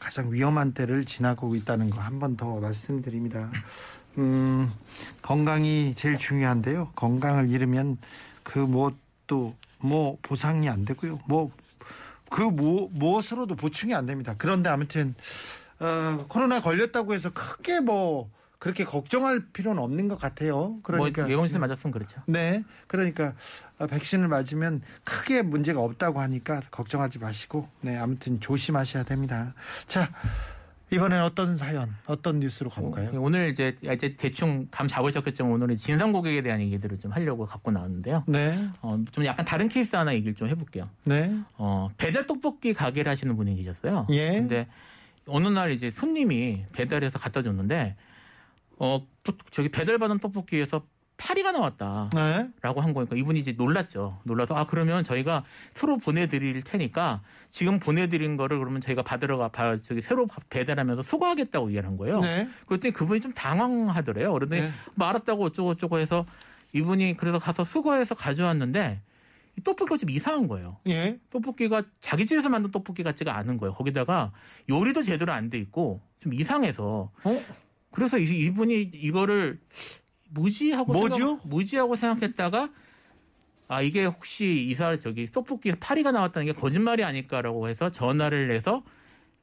[0.00, 3.48] 가장 위험한 때를 지나고 있다는 거 한 번 더 말씀드립니다.
[4.18, 4.72] 음,
[5.22, 6.92] 건강이 제일 중요한데요.
[6.94, 7.98] 건강을 잃으면
[8.42, 11.20] 그 무엇도 뭐 보상이 안 되고요.
[11.26, 12.42] 뭐그
[12.92, 14.34] 무엇으로도 보충이 안 됩니다.
[14.38, 15.14] 그런데 아무튼
[15.80, 20.78] 어, 코로나 걸렸다고 해서 크게 뭐 그렇게 걱정할 필요는 없는 것 같아요.
[20.82, 22.22] 그러니까 뭐 예원 씨 맞았으면 그렇죠.
[22.26, 23.34] 네, 그러니까
[23.78, 29.52] 어, 백신을 맞으면 크게 문제가 없다고 하니까 걱정하지 마시고 네 아무튼 조심하셔야 됩니다.
[29.86, 30.10] 자
[30.90, 33.08] 이번엔 어떤 사연, 어떤 뉴스로 가볼까요?
[33.08, 37.70] 어, 오늘 이제 이제 대충 감 잡으셨겠지만 오늘은 진상 고객에 대한 얘기들을 좀 하려고 갖고
[37.70, 38.24] 나왔는데요.
[38.26, 40.88] 네, 어, 좀 약간 다른 케이스 하나 얘기를 좀 해볼게요.
[41.04, 44.06] 네, 어, 배달 떡볶이 가게를 하시는 분이 계셨어요.
[44.10, 44.32] 예.
[44.32, 44.68] 근데
[45.26, 47.96] 어느 날 이제 손님이 배달해서 갖다 줬는데
[48.78, 49.06] 어,
[49.50, 50.82] 저기 배달받은 떡볶이에서
[51.16, 52.10] 파리가 나왔다.
[52.12, 54.20] 네, 라고 한 거니까 이분이 이제 놀랐죠.
[54.24, 59.78] 놀라서 아 그러면 저희가 새로 보내드릴 테니까 지금 보내드린 거를 그러면 저희가 받으러 가 봐-
[59.82, 62.20] 저기 새로 배달하면서 수거하겠다고 얘기를 한 거예요.
[62.20, 64.32] 네, 그랬더니 그분이 좀 당황하더래요.
[64.32, 64.70] 그러더니 네.
[64.94, 66.26] 뭐 알았다고 어쩌고 어쩌고 해서
[66.72, 69.00] 이분이 그래서 가서 수거해서 가져왔는데
[69.56, 70.78] 이 떡볶이가 좀 이상한 거예요.
[70.88, 73.72] 예, 떡볶이가 자기 집에서 만든 떡볶이 같지가 않은 거예요.
[73.72, 74.32] 거기다가
[74.68, 77.42] 요리도 제대로 안 돼 있고 좀 이상해서 어,
[77.92, 79.60] 그래서 이- 이분이 이거를
[80.34, 81.14] 뭐지 하고 뭐죠?
[81.16, 82.70] 생각, 뭐지 하고 생각했다가
[83.68, 88.82] 아 이게 혹시 이사 저기 떡볶이 파리가 나왔다는 게 거짓말이 아닐까라고 해서 전화를 해서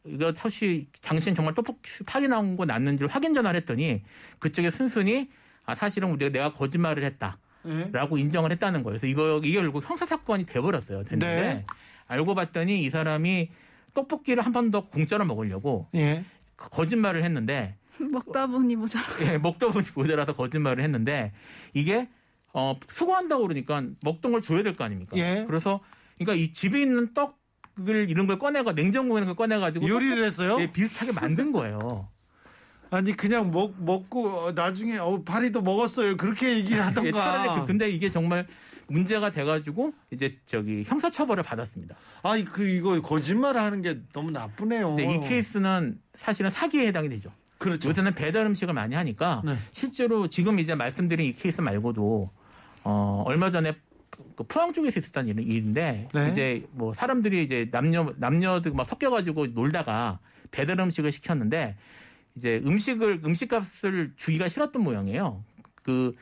[0.06, 4.02] 이거 혹시 당신 정말 떡볶이 파리 나온 거 났는지를 확인 전화를 했더니
[4.40, 5.30] 그쪽에 순순히
[5.66, 7.38] 아 사실은 우리가 내가 거짓말을 했다.
[7.68, 8.98] 예, 라고 인정을 했다는 거예요.
[9.00, 11.04] 그래서 이거 이게 결국 형사 사건이 돼버렸어요.
[11.04, 11.66] 됐는데 네.
[12.08, 13.50] 알고 봤더니 이 사람이
[13.94, 16.24] 떡볶이를 한 번 더 공짜로 먹으려고 예,
[16.58, 17.76] 거- 거짓말을 했는데
[18.12, 19.06] 먹다 보니 모자라.
[19.22, 21.32] 예, 먹다 보니 모자라서 거짓말을 했는데
[21.74, 22.10] 이게
[22.54, 25.16] 어 수거한다고 그러니까 먹던 걸 줘야 될 거 아닙니까?
[25.18, 25.46] 예.
[25.48, 25.80] 그래서
[26.18, 30.58] 그러니까 이 집에 있는 떡을 이런 걸 꺼내가 냉장고에 있는 걸 꺼내가지고 요리를 했어요?
[30.60, 32.10] 예, 비슷하게 만든 거예요.
[32.90, 36.18] 아니 그냥 먹 먹고 어, 나중에 어 파리도 먹었어요.
[36.18, 37.62] 그렇게 예, 차라리 얘기하던가.
[37.62, 38.46] 그- 근데 이게 정말
[38.88, 41.96] 문제가 돼가지고 이제 저기 형사처벌을 받았습니다.
[42.24, 44.98] 아니 그 이거 거짓말하는 게 너무 나쁘네요.
[45.00, 47.32] 이 케이스는 사실은 사기에 해당이 되죠.
[47.62, 47.90] 그렇죠.
[47.90, 49.56] 요새는 배달 음식을 많이 하니까 네.
[49.72, 52.30] 실제로 지금 이제 말씀드린 이 케이스 말고도
[52.84, 53.74] 어 얼마 전에
[54.36, 56.30] 그 포항 쪽에서 있었던 일- 일인데 네.
[56.32, 60.18] 이제 뭐 사람들이 이제 남녀 남녀들 막 섞여가지고 놀다가
[60.50, 61.76] 배달 음식을 시켰는데
[62.36, 65.44] 이제 음식을 음식값을 주기가 싫었던 모양이에요.
[65.84, 66.16] 그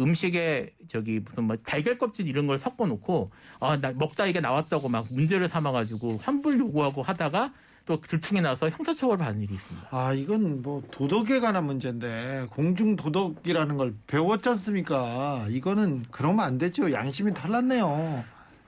[0.00, 3.30] 음식에 저기 무슨 뭐 달걀 껍질 이런 걸 섞어 놓고
[3.60, 7.52] 아나 먹다 이게 나왔다고 막 문제를 삼아 가지고 환불 요구하고 하다가
[7.86, 9.88] 또 들통이 나서 형사처벌 받은 일이 있습니다.
[9.92, 15.46] 아 이건 뭐 도덕에 관한 문제인데 공중 도덕이라는 걸 배웠지 않습니까?
[15.48, 16.90] 이거는 그러면 안 되죠.
[16.92, 18.24] 양심이 털났네요.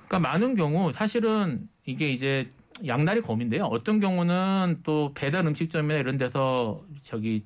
[0.06, 2.50] 그러니까 많은 경우 사실은 이게 이제
[2.86, 3.64] 양날의 검인데요.
[3.64, 7.44] 어떤 경우는 또 배달 음식점이나 이런 데서 저기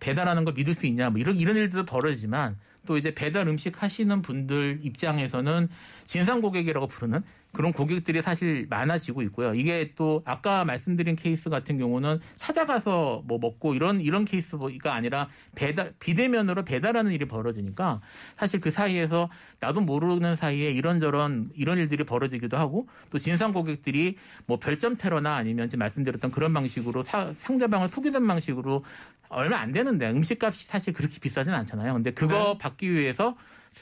[0.00, 4.20] 배달하는 걸 믿을 수 있냐 뭐 이런 이런 일들도 벌어지지만 또 이제 배달 음식 하시는
[4.20, 5.68] 분들 입장에서는
[6.04, 9.54] 진상 고객이라고 부르는 그런 고객들이 사실 많아지고 있고요.
[9.54, 15.94] 이게 또 아까 말씀드린 케이스 같은 경우는 찾아가서 뭐 먹고 이런 이런 케이스가 아니라 배달
[15.98, 18.00] 비대면으로 배달하는 일이 벌어지니까
[18.36, 19.30] 사실 그 사이에서
[19.60, 25.68] 나도 모르는 사이에 이런저런 이런 일들이 벌어지기도 하고 또 진상 고객들이 뭐 별점 테러나 아니면
[25.68, 28.84] 지금 말씀드렸던 그런 방식으로 사- 상대방을 속이는 방식으로
[29.30, 31.94] 얼마 안 되는데 음식값이 사실 그렇게 비싸진 않잖아요.
[31.94, 33.36] 근데 그거 받기 위해서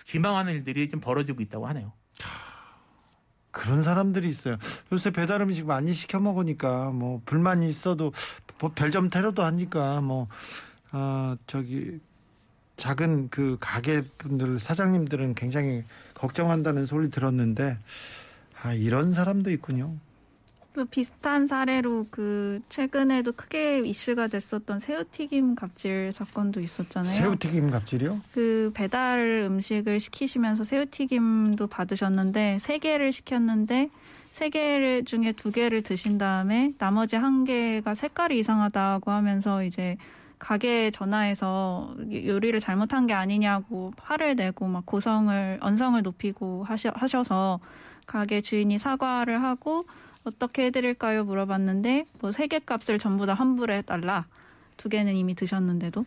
[0.06, 1.92] 기망하는 일들이 좀 벌어지고 있다고 하네요.
[3.56, 4.58] 그런 사람들이 있어요.
[4.92, 8.12] 요새 배달 음식 많이 시켜 먹으니까 뭐 불만이 있어도
[8.60, 10.28] 뭐 별점 테러도 하니까 뭐
[10.90, 11.98] 아, 저기
[12.76, 17.78] 작은 그 가게 분들 사장님들은 굉장히 걱정한다는 소리 들었는데
[18.62, 19.94] 아 이런 사람도 있군요.
[20.76, 27.16] 또 비슷한 사례로 그 최근에도 크게 이슈가 됐었던 새우튀김 갑질 사건도 있었잖아요.
[27.16, 28.20] 새우튀김 갑질이요?
[28.32, 33.88] 그 배달 음식을 시키시면서 새우튀김도 받으셨는데 세 개를 시켰는데
[34.32, 39.96] 세개 중에 두 개를 드신 다음에 나머지 한 개가 색깔이 이상하다고 하면서 이제
[40.38, 47.60] 가게에 전화해서 요리를 잘못한 게 아니냐고 화를 내고 막 고성을 언성을 높이고 하셔, 하셔서
[48.06, 49.86] 가게 주인이 사과를 하고
[50.26, 54.26] 어떻게 해드릴까요 물어봤는데 뭐 세 개 값을 전부 다 환불해 달라
[54.76, 56.04] 두 개는 이미 드셨는데도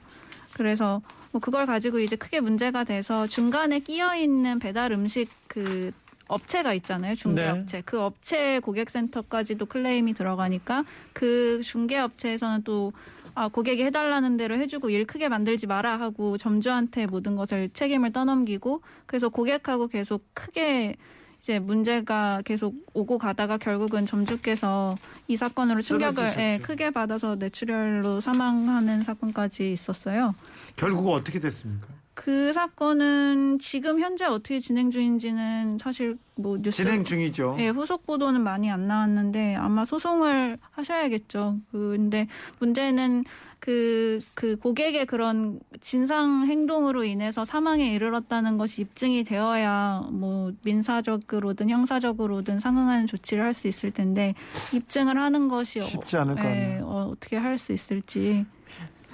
[0.54, 1.02] 그래서
[1.32, 5.92] 뭐 그걸 가지고 이제 크게 문제가 돼서 중간에 끼어 있는 배달 음식 그
[6.28, 7.16] 업체가 있잖아요.
[7.16, 7.50] 중개 네.
[7.50, 7.82] 업체.
[7.82, 12.92] 그 업체 고객센터까지도 클레임이 들어가니까 그 중개 업체에서는 또
[13.36, 18.82] 아 고객이 해달라는 대로 해주고 일 크게 만들지 마라 하고 점주한테 모든 것을 책임을 떠넘기고
[19.06, 20.98] 그래서 고객하고 계속 크게
[21.40, 24.98] 이제 문제가 계속 오고 가다가 결국은 점주께서
[25.28, 26.34] 이 사건으로 충격을.
[26.38, 30.36] 예, 크게 받아서 뇌출혈로 사망하는 사건까지 있었어요.
[30.76, 31.88] 결국 어떻게 됐습니까?
[32.14, 37.56] 그 사건은 지금 현재 어떻게 진행 중인지는 사실 뭐 뉴스 진행 중이죠.
[37.60, 41.60] 예, 후속 보도는 많이 안 나왔는데 아마 소송을 하셔야겠죠.
[41.72, 42.28] 그, 근데
[42.60, 43.24] 문제는
[43.60, 52.60] 그, 그 고객의 그런 진상 행동으로 인해서 사망에 이르렀다는 것이 입증이 되어야 뭐 민사적으로든 형사적으로든
[52.60, 54.34] 상응하는 조치를 할 수 있을 텐데
[54.74, 56.86] 입증을 하는 것이 쉽지 않을 거 예, 아니에요.
[56.86, 58.46] 어, 어떻게 할 수 있을지.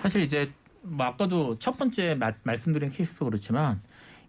[0.02, 0.52] 사실 이제
[0.84, 3.82] 뭐 아까도 첫 번째 마- 말씀드린 케이스도 그렇지만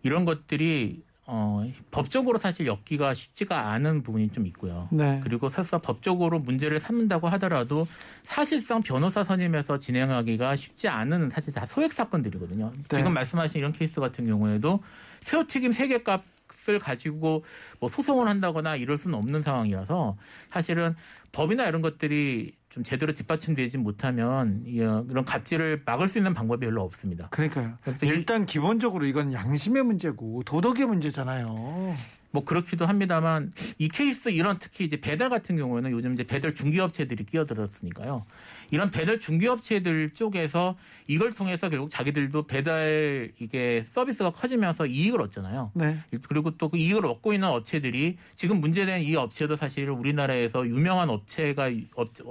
[0.02, 4.89] 이런 것들이 어, 법적으로 사실 엮기가 쉽지가 않은 부분이 좀 있고요.
[4.93, 5.21] 네.
[5.25, 7.87] 그리고 설사 법적으로 문제를 삼는다고 하더라도
[8.25, 12.73] 사실상 변호사 선임해서 진행하기가 쉽지 않은 사실 다 소액 사건들이거든요.
[12.89, 12.97] 네.
[12.97, 14.83] 지금 말씀하신 이런 케이스 같은 경우에도
[15.23, 16.37] 새우튀김 세개 값
[16.69, 17.45] 을 가지고
[17.79, 20.17] 뭐 소송을 한다거나 이럴 수는 없는 상황이라서
[20.51, 20.97] 사실은
[21.33, 26.67] 법이나 이런 것들이 좀 제대로 뒷받침되지 못하면 이, 어, 이런 갑질을 막을 수 있는 방법이
[26.67, 27.29] 별로 없습니다.
[27.31, 27.79] 그러니까요.
[27.81, 31.97] 그러니까 이- 일단 기본적으로 이건 양심의 문제고 도덕의 문제잖아요.
[32.33, 37.25] 뭐 그렇기도 합니다만 이 케이스 이런 특히 이제 배달 같은 경우에는 요즘 이제 배달 중개업체들이
[37.25, 38.27] 끼어들었으니까요.
[38.70, 40.76] 이런 배달 중개업체들 쪽에서
[41.07, 45.70] 이걸 통해서 결국 자기들도 배달 이게 서비스가 커지면서 이익을 얻잖아요.
[45.74, 45.98] 네.
[46.29, 51.70] 그리고 또 그 이익을 얻고 있는 업체들이 지금 문제된 이 업체도 사실 우리나라에서 유명한 업체가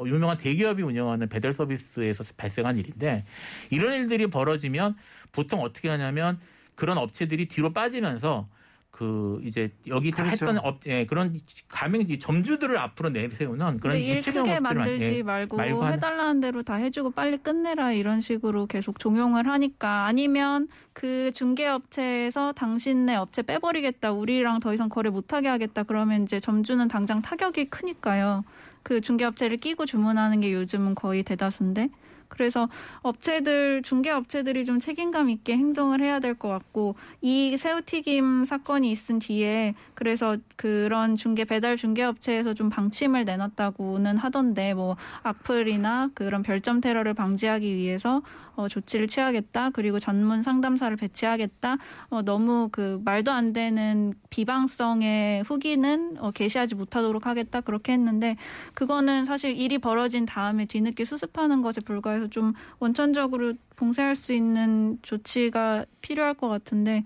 [0.06, 3.26] 유명한 대기업이 운영하는 배달 서비스에서 발생한 일인데
[3.70, 4.96] 이런 일들이 벌어지면
[5.32, 6.40] 보통 어떻게 하냐면
[6.76, 8.50] 그런 업체들이 뒤로 빠지면서
[8.96, 10.46] 그 이제 여기 다 그렇죠.
[10.46, 15.86] 했던 업체 그런 가맹 이 점주들을 앞으로 내세우는 그런 일 크게 만들지 예, 말고, 말고
[15.86, 23.18] 해달라는 대로 다 해주고 빨리 끝내라 이런 식으로 계속 종용을 하니까 아니면 그 중개업체에서 당신네
[23.18, 28.46] 업체 빼버리겠다 우리랑 더 이상 거래 못하게 하겠다 그러면 이제 점주는 당장 타격이 크니까요.
[28.82, 31.90] 그 중개업체를 끼고 주문하는 게 요즘은 거의 대다수인데
[32.28, 32.70] 그래서
[33.02, 39.74] 업체들 중개업체들이 좀 책임감 있게 행동을 해야 될 것 같고 이 새우튀김 사건이 있은 뒤에
[39.94, 47.76] 그래서 그런 중개 배달 중개업체에서 좀 방침을 내놨다고는 하던데 뭐 악플이나 그런 별점 테러를 방지하기
[47.76, 48.22] 위해서
[48.56, 49.72] 어, 조치를 취하겠다.
[49.72, 51.78] 그리고 전문 상담사를 배치하겠다.
[52.10, 57.62] 어, 너무 그 말도 안 되는 비방성의 후기는 어, 게시하지 못하도록 하겠다.
[57.62, 58.38] 그렇게 했는데
[58.74, 64.98] 그거는 사실 일이 벌어진 다음에 뒤늦게 수습하는 것에 불과해 서 좀 원천적으로 봉쇄할 수 있는
[65.02, 67.04] 조치가 필요할 것 같은데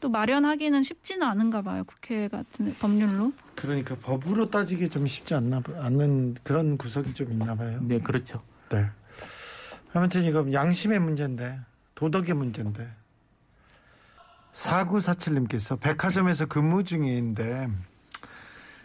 [0.00, 3.32] 또 마련하기는 쉽지는 않은가 봐요 국회 같은 법률로.
[3.54, 7.78] 그러니까 법으로 따지기 좀 쉽지 않나 봐- 않는 그런 구석이 좀 있나 봐요.
[7.82, 8.42] 네 그렇죠.
[8.70, 8.86] 네.
[9.92, 11.58] 아무튼 이거 양심의 문제인데
[11.94, 12.88] 도덕의 문제인데
[14.54, 17.68] 4947님께서 백화점에서 근무 중인데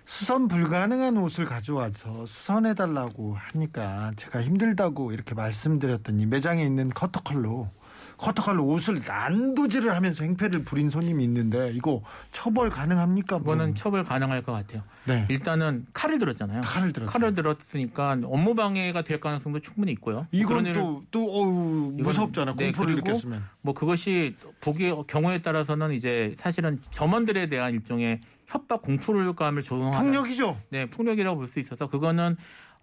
[0.06, 7.70] 수선 불가능한 옷을 가져와서 수선해달라고 하니까 제가 힘들다고 이렇게 말씀드렸더니 매장에 있는 커터칼로
[8.17, 12.01] 커터칼로 옷을 난도질을 하면서 행패를 부린 손님이 있는데 이거
[12.32, 13.39] 처벌 가능합니까?
[13.39, 13.54] 뭐?
[13.54, 14.84] 그거는 처벌 가능할 것 같아요.
[15.06, 15.25] 네.
[15.30, 16.62] 일단은 칼을 들었잖아요.
[16.62, 17.12] 칼을 들었어요.
[17.12, 20.28] 칼을 들었으니까 업무 방해가 될 가능성도 충분히 있고요.
[20.32, 22.56] 이건 그런 일을 또, 또, 어우, 무섭잖아.
[22.58, 23.43] 네, 공포를 느꼈으면.
[23.62, 30.60] 뭐 그것이 보기 경우에 따라서는 이제 사실은 점원들에 대한 일종의 협박 공포감을 조성하는 폭력이죠?
[30.69, 32.38] 네 폭력이라고 볼 수 있어서 그거는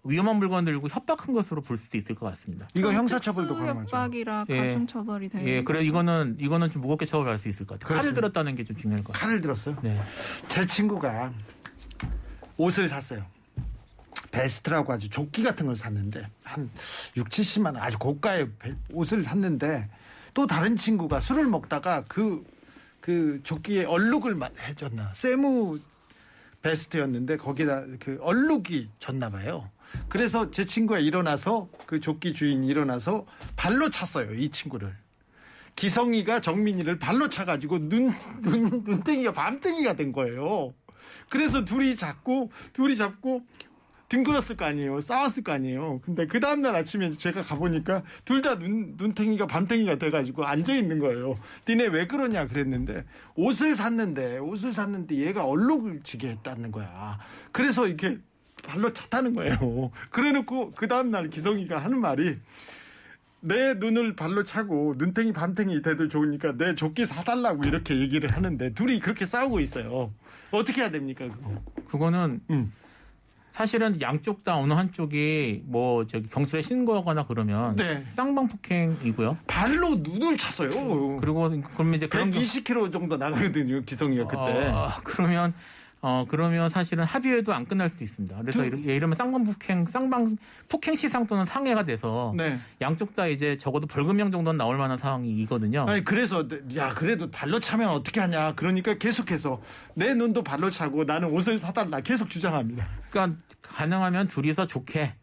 [0.05, 2.67] 위험한 물건 들고 협박한 것으로 볼 수도 있을 것 같습니다.
[2.73, 3.79] 이거 형사처벌도 가능하죠.
[3.81, 4.57] 협박이라 예.
[4.57, 5.47] 가중처벌이 돼요.
[5.47, 7.87] 예, 그래 이거는 이거는 좀 무겁게 처벌할 수 있을 것 같아요.
[7.87, 8.21] 칼을 그렇습니다.
[8.21, 9.27] 들었다는 게 좀 중요할 것 같아요.
[9.29, 9.77] 칼을 들었어요.
[9.81, 10.01] 네.
[10.49, 11.31] 제 친구가
[12.57, 13.25] 옷을 샀어요.
[14.31, 16.69] 베스트라고 아주 조끼 같은 걸 샀는데 한
[17.15, 19.89] 6, 70만 원 아주 고가의 베- 옷을 샀는데
[20.33, 22.43] 또 다른 친구가 술을 먹다가 그,
[22.99, 25.79] 그 조끼에 얼룩을 마- 해줬나 세무
[26.61, 29.69] 베스트였는데 거기다 그 얼룩이 졌나 봐요.
[30.09, 33.25] 그래서 제 친구가 일어나서 그 조끼 주인이 일어나서
[33.55, 34.93] 발로 찼어요 이 친구를.
[35.75, 40.73] 기성이가 정민이를 발로 차가지고 눈, 눈, 눈탱이가 밤탱이가 된 거예요.
[41.29, 43.41] 그래서 둘이 잡고, 둘이 잡고,
[44.07, 45.01] 뒹굴었을 거 아니에요.
[45.01, 45.99] 싸웠을 거 아니에요.
[46.03, 51.39] 근데 그 다음날 아침에 제가 가보니까 둘 다 눈, 눈탱이가 밤탱이가 돼가지고 앉아있는 거예요.
[51.67, 57.17] 니네 왜 그러냐 그랬는데 옷을 샀는데, 옷을 샀는데 얘가 얼룩을 지게 했다는 거야.
[57.51, 58.19] 그래서 이렇게
[58.63, 59.91] 발로 찼다는 거예요.
[60.09, 62.37] 그래 놓고 그 다음날 기성이가 하는 말이
[63.41, 68.99] 내 눈을 발로 차고 눈탱이 밤탱이 돼도 좋으니까 내 조끼 사달라고 이렇게 얘기를 하는데 둘이
[68.99, 70.11] 그렇게 싸우고 있어요.
[70.51, 71.61] 어떻게 해야 됩니까 그거?
[71.89, 72.71] 그거는 음.
[73.51, 78.03] 사실은 양쪽 다 어느 한쪽이 뭐 저기 경찰에 신고하거나 그러면 네.
[78.15, 79.37] 쌍방 폭행이고요.
[79.45, 81.19] 발로 눈을 찼어요.
[81.19, 84.67] 그리고 그러면 이제 그런 경- 120km 정도 나가거든요, 기성이가 그때.
[84.69, 85.53] 어, 그러면
[86.05, 88.35] 어 그러면 사실은 합의해도 안 끝날 수도 있습니다.
[88.41, 90.35] 그래서 두- 이러- 이러면 쌍방 폭행, 쌍방
[90.67, 92.59] 폭행 시상 또는 상해가 돼서 네.
[92.81, 95.85] 양쪽 다 이제 적어도 벌금형 정도는 나올 만한 상황이거든요.
[95.87, 99.61] 아니 그래서 야 그래도 발로 차면 어떻게 하냐 그러니까 계속해서
[99.95, 102.85] 내 눈도 발로 차고 나는 옷을 사달라 계속 주장합니다.
[103.09, 105.13] 그러니까 가능하면 둘이서 좋게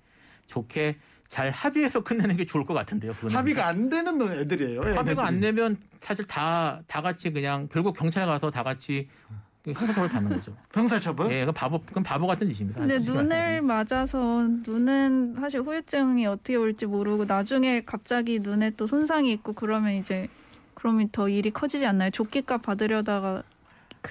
[0.47, 0.97] 좋게
[1.29, 3.13] 잘 합의해서 끝내는 게 좋을 것 같은데요.
[3.13, 3.37] 그거는.
[3.37, 4.81] 합의가 안 되는 애들이에요.
[4.81, 5.21] 합의가 얘네들이.
[5.27, 9.09] 안 되면 사실 다 다 같이 그냥 결국 경찰 가서 다 같이
[9.67, 10.57] 형사처벌 받는 거죠.
[10.73, 11.33] 형사처벌?
[11.33, 12.81] 예, 그 바보 그건 바보 같은 짓입니다.
[12.81, 19.53] 근데 눈을 맞아서 눈은 사실 후유증이 어떻게 올지 모르고 나중에 갑자기 눈에 또 손상이 있고
[19.53, 20.29] 그러면 이제
[20.75, 22.11] 그러면 더 일이 커지지 않나요?
[22.11, 23.43] 조끼값 받으려다가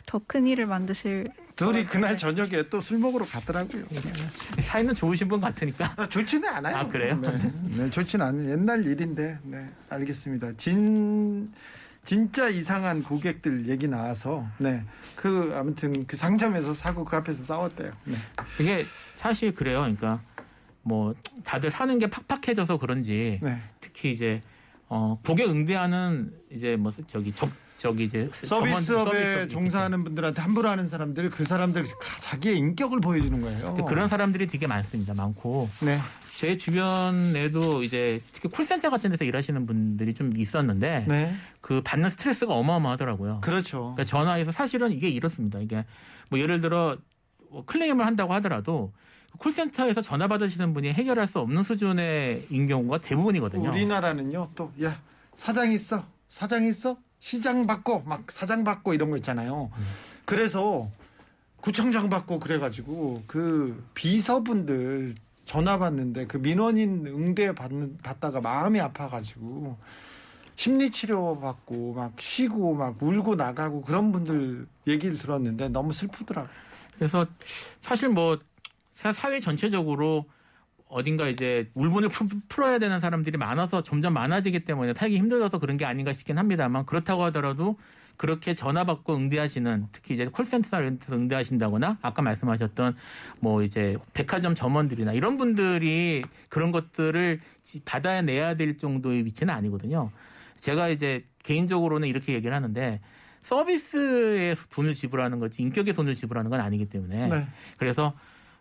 [0.05, 3.83] 더 큰 일을 만드실 둘이 그날 저녁에 또 술 먹으러 가더라고요.
[3.91, 4.31] 말씀드리면.
[4.62, 5.93] 사이는 좋으신 분 같으니까.
[5.97, 6.77] 아, 좋지는 않아요.
[6.77, 7.19] 아, 그래요?
[7.21, 9.39] 네, 네, 좋지는 않은 옛날 일인데.
[9.43, 10.53] 네, 알겠습니다.
[10.55, 11.51] 진
[12.09, 14.83] 진짜 이상한 고객들 얘기 나와서 네.
[15.15, 17.91] 그 아무튼 그 상점에서 사고 그 앞에서 싸웠대요.
[18.05, 18.15] 네.
[18.59, 18.83] 이게
[19.15, 19.81] 사실 그래요.
[19.81, 20.19] 그러니까
[20.81, 23.59] 뭐 다들 사는 게 팍팍해져서 그런지 네.
[23.79, 24.41] 특히 이제
[24.87, 27.47] 어 고객 응대하는 이제 뭐 저기 적
[27.79, 31.85] 저기 이제 서비스업에 종사하는 분들한테 함부로 하는 사람들 그 사람들
[32.19, 33.73] 자기의 인격을 보여주는 거예요.
[33.85, 35.13] 그런 사람들이 되게 많습니다.
[35.13, 35.97] 많고 네.
[36.27, 41.35] 제 주변에도 이제 특히 콜센터 같은 데서 일하시는 분들이 좀 있었는데 네.
[41.61, 43.39] 그 받는 스트레스가 어마어마하더라고요.
[43.41, 43.79] 그렇죠.
[43.95, 45.59] 그러니까 전화해서 사실은 이게 이렇습니다.
[45.59, 45.85] 이게
[46.29, 46.97] 뭐 예를 들어
[47.49, 48.91] 뭐 클레임을 한다고 하더라도
[49.37, 53.69] 콜센터에서 전화 받으시는 분이 해결할 수 없는 수준의 인 경우가 대부분이거든요.
[53.69, 55.01] 우리나라는요 또 야
[55.35, 59.69] 사장 있어 사장 있어 시장 받고 막 사장 받고 이런 거 있잖아요.
[59.75, 59.86] 음.
[60.25, 60.89] 그래서
[61.58, 69.77] 구청장 받고 그래가지고 그 비서분들 전화 받는데 그 민원인 응대 받는 받다가 마음이 아파가지고
[70.55, 76.47] 심리 치료 받고 막 쉬고 막 울고 나가고 그런 분들 얘기를 들었는데 너무 슬프더라고.
[76.47, 76.51] 요
[76.95, 77.25] 그래서
[77.82, 78.38] 사실 뭐
[78.93, 80.25] 사- 사회 전체적으로
[80.89, 85.86] 어딘가 이제 울분을 푸- 풀어야 되는 사람들이 많아서 점점 많아지기 때문에 살기 힘들어서 그런 게
[85.86, 87.78] 아닌가 싶긴 합니다만 그렇다고 하더라도
[88.17, 92.97] 그렇게 전화 받고 응대하시는 특히 이제 데서 응대하신다거나 아까 말씀하셨던
[93.39, 100.10] 뭐 이제 백화점 점원들이나 이런 분들이 그런 것들을 지- 받아내야 될 정도의 위치는 아니거든요.
[100.60, 102.99] 제가 이제 개인적으로는 이렇게 얘기를 하는데
[103.43, 107.47] 서비스에 돈을 지불하는 거지 인격의 돈을 지불하는 건 아니기 때문에 네.
[107.78, 108.13] 그래서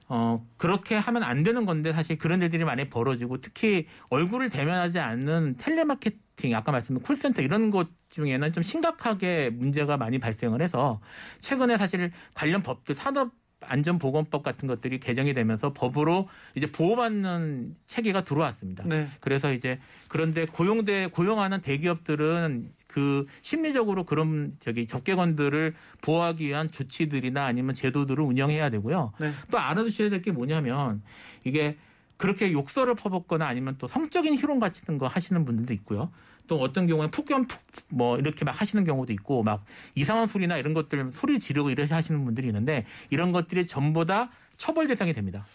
[0.09, 5.57] 어 그렇게 하면 안 되는 건데 사실 그런 일들이 많이 벌어지고 특히 얼굴을 대면하지 않는
[5.59, 11.01] 텔레마케팅 아까 말씀드린 콜센터 이런 것 중에는 좀 심각하게 문제가 많이 발생을 해서
[11.41, 18.85] 최근에 사실 관련 법들 산업 안전보건법 같은 것들이 개정이 되면서 법으로 이제 보호받는 체계가 들어왔습니다.
[18.87, 19.09] 네.
[19.21, 27.75] 그래서 이제 그런데 고용대 고용하는 대기업들은 그 심리적으로 그런 저기 적개건들을 보호하기 위한 조치들이나 아니면
[27.75, 29.13] 제도들을 운영해야 되고요.
[29.21, 29.33] 네.
[29.51, 31.01] 또 알아두셔야 될 게 뭐냐면
[31.45, 31.77] 이게
[32.17, 36.11] 그렇게 욕설을 퍼붓거나 아니면 또 성적인 희롱 같은 거 하시는 분들도 있고요.
[36.49, 40.75] 또 어떤 경우는 폭염 푹 뭐 이렇게 막 하시는 경우도 있고 막 이상한 소리나 이런
[40.75, 45.47] 것들 소리 지르고 이렇게 하시는 분들이 있는데 이런 것들이 전부 다 처벌 대상이 됩니다.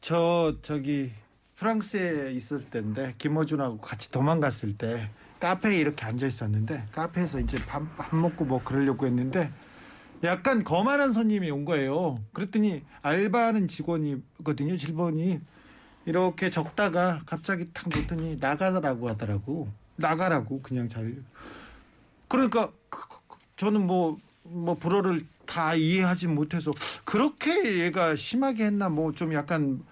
[0.00, 1.12] 저 저기
[1.56, 5.10] 프랑스에 있을 때인데 김어준하고 같이 도망갔을 때
[5.40, 9.50] 카페에 이렇게 앉아 있었는데 카페에서 이제 밥, 밥 먹고 뭐 그러려고 했는데
[10.24, 12.16] 약간 거만한 손님이 온 거예요.
[12.32, 14.76] 그랬더니 알바하는 직원이거든요.
[14.76, 15.40] 직원이
[16.06, 19.68] 이렇게 적다가 갑자기 탁 놓더니 나가라고 하더라고.
[19.96, 21.14] 나가라고 그냥 잘.
[22.28, 26.70] 그러니까 그- 그- 저는 뭐뭐 불어를 다 이해하지 못해서
[27.04, 29.82] 그렇게 얘가 심하게 했나 뭐 좀 약간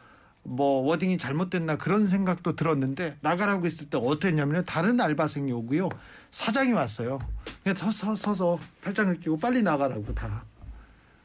[0.42, 5.90] 뭐 워딩이 잘못됐나 그런 생각도 들었는데 나가라고 했을 때 어땠냐면 다른 알바생이 오고요.
[6.30, 7.18] 사장이 왔어요.
[7.62, 10.44] 그냥 서, 서, 서서 팔짱을 끼고 빨리 나가라고 다.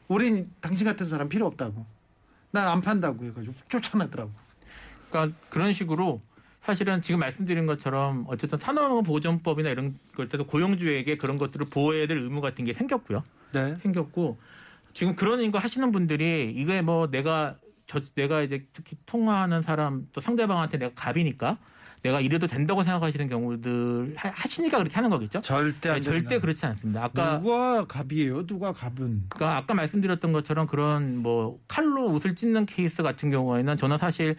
[0.08, 1.84] 우린 당신 같은 사람 필요 없다고.
[2.50, 4.30] 난 안 판다고 해가지고 쫓아내더라고.
[5.10, 6.20] 그러니까 그런 식으로
[6.66, 12.40] 사실은 지금 말씀드린 것처럼 어쨌든 산업보전법이나 이런 걸 때도 고용주에게 그런 것들을 보호해야 될 의무
[12.40, 13.22] 같은 게 생겼고요.
[13.52, 14.36] 네 생겼고
[14.92, 20.20] 지금 그런 거 하시는 분들이 이게 뭐 내가 저 내가 이제 특히 통화하는 사람 또
[20.20, 21.56] 상대방한테 내가 갑이니까
[22.02, 25.40] 내가 이래도 된다고 생각하시는 경우들 하- 하시니까 그렇게 하는 거겠죠.
[25.42, 26.40] 절대 안 네, 절대.
[26.40, 27.04] 그렇지 않습니다.
[27.04, 33.04] 아까 누가 갑이에요 누가 갑은 그러니까 아까 말씀드렸던 것처럼 그런 뭐 칼로 옷을 찢는 케이스
[33.04, 34.34] 같은 경우에는 저는 사실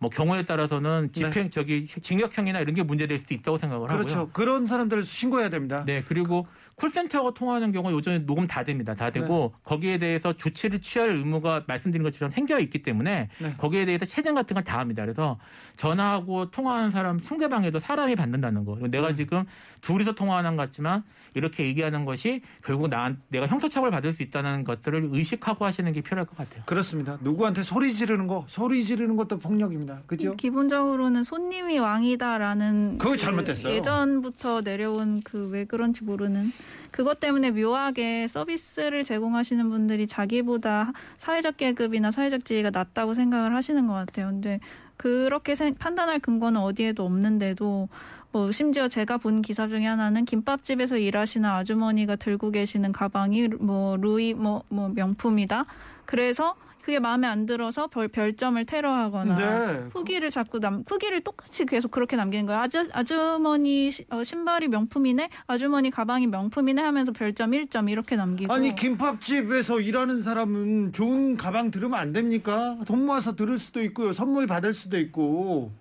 [0.00, 4.02] 뭐 경우에 따라서는 집행 저기 징역형이나 이런 게 문제될 수도 있다고 생각을 하고요.
[4.02, 4.30] 그렇죠.
[4.32, 5.84] 그런 사람들을 신고해야 됩니다.
[5.86, 6.46] 네 그리고
[6.80, 8.94] 콜센터가 통화하는 경우 요즘 녹음 다 됩니다.
[8.94, 13.54] 다 되고 거기에 대해서 조치를 취할 의무가 말씀드린 것처럼 생겨 있기 때문에 네.
[13.58, 15.02] 거기에 대해서 채점 같은 걸 다 합니다.
[15.02, 15.38] 그래서
[15.76, 18.76] 전화하고 통화하는 사람 상대방에도 사람이 받는다는 거.
[18.88, 19.44] 내가 지금
[19.80, 21.02] 둘이서 통화하는 것 같지만
[21.34, 26.26] 이렇게 얘기하는 것이 결국 나 내가 형사처벌 받을 수 있다는 것들을 의식하고 하시는 게 필요할
[26.26, 26.62] 것 같아요.
[26.66, 27.18] 그렇습니다.
[27.22, 30.00] 누구한테 소리 지르는 거, 소리 지르는 것도 폭력입니다.
[30.06, 30.34] 그죠?
[30.36, 33.72] 기본적으로는 손님이 왕이다라는 그거 그 잘못됐어요.
[33.74, 36.52] 예전부터 내려온 그 왜 그런지 모르는
[36.90, 43.94] 그것 때문에 묘하게 서비스를 제공하시는 분들이 자기보다 사회적 계급이나 사회적 지위가 낮다고 생각을 하시는 것
[43.94, 44.28] 같아요.
[44.28, 44.60] 근데
[44.96, 47.88] 그렇게 생- 판단할 근거는 어디에도 없는데도
[48.32, 54.34] 뭐 심지어 제가 본 기사 중에 하나는 김밥집에서 일하시는 아주머니가 들고 계시는 가방이 뭐 루이
[54.34, 55.64] 뭐뭐 명품이다.
[56.04, 59.84] 그래서 그게 마음에 안 들어서 별, 별점을 테러하거나 네.
[59.92, 62.60] 후기를 자꾸 남 후기를 똑같이 계속 그렇게 남기는 거예요.
[62.60, 68.52] 아주 아주머니 시- 어, 신발이 명품이네, 아주머니 가방이 명품이네 하면서 별점 1점 이렇게 남기고.
[68.52, 72.78] 아니 김밥집에서 일하는 사람은 좋은 가방 들으면 안 됩니까?
[72.86, 74.12] 돈 모아서 들을 수도 있고요.
[74.12, 75.72] 선물 받을 수도 있고.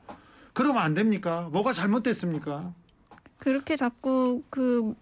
[0.54, 1.48] 그러면 안 됩니까?
[1.52, 2.74] 뭐가 잘못됐습니까?
[3.38, 4.96] 그렇게 자꾸 그 음,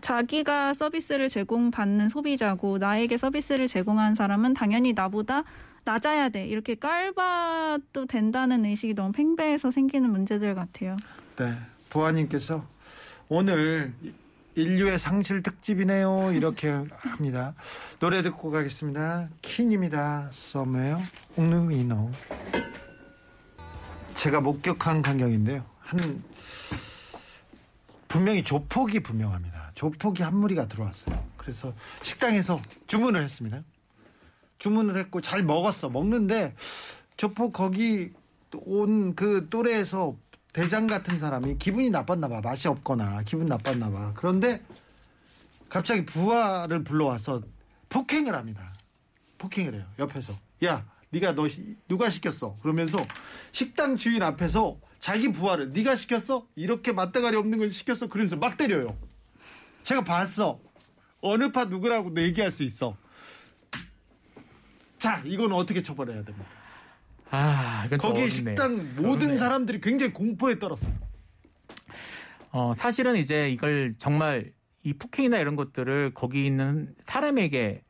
[0.00, 5.44] 자기가 서비스를 제공받는 소비자고 나에게 서비스를 제공한 사람은 당연히 나보다
[5.84, 10.96] 낮아야 돼 이렇게 깔봐도 된다는 의식이 너무 팽배해서 생기는 문제들 같아요.
[11.36, 11.56] 네.
[11.90, 12.64] 부하님께서
[13.28, 13.92] 오늘
[14.54, 16.32] 인류의 상실 특집이네요.
[16.32, 17.54] 이렇게 합니다.
[17.98, 19.28] 노래 듣고 가겠습니다.
[19.42, 20.30] 킨입니다.
[21.38, 22.10] We Know.
[24.16, 25.64] 제가 목격한 광경인데요.
[25.78, 26.22] 한
[28.10, 29.70] 분명히 조폭이 분명합니다.
[29.76, 31.24] 조폭이 한 무리가 들어왔어요.
[31.36, 33.62] 그래서 식당에서 주문을 했습니다.
[34.58, 35.88] 주문을 했고 잘 먹었어.
[35.90, 36.56] 먹는데
[37.16, 38.12] 조폭 거기
[38.52, 40.16] 온 그 또래에서
[40.52, 42.40] 대장 같은 사람이 기분이 나빴나 봐.
[42.42, 44.12] 맛이 없거나 기분 나빴나 봐.
[44.16, 44.60] 그런데
[45.68, 47.42] 갑자기 부하를 불러와서
[47.90, 48.72] 폭행을 합니다.
[49.38, 49.84] 폭행을 해요.
[50.00, 50.36] 옆에서.
[50.64, 52.58] 야, 네가 너 시- 누가 시켰어?
[52.60, 53.06] 그러면서
[53.52, 56.46] 식당 주인 앞에서 자기 부하를 네가 시켰어?
[56.54, 58.08] 이렇게 맞대가리 없는 걸 시켰어?
[58.08, 58.96] 그러면서 막 때려요.
[59.82, 60.60] 제가 봤어.
[61.22, 62.96] 어느 파 누구라고 얘기할 수 있어.
[64.98, 66.48] 자, 이건 어떻게 처벌해야 됩니까?
[67.30, 68.28] 아, 거기.
[68.28, 69.36] 식당 모든 어렵네요.
[69.38, 70.92] 사람들이 굉장히 공포에 떨었어요.
[72.52, 77.82] 어, 사실은 이제 이걸 정말 이 폭행이나 이런 것들을 거기 있는 사람에게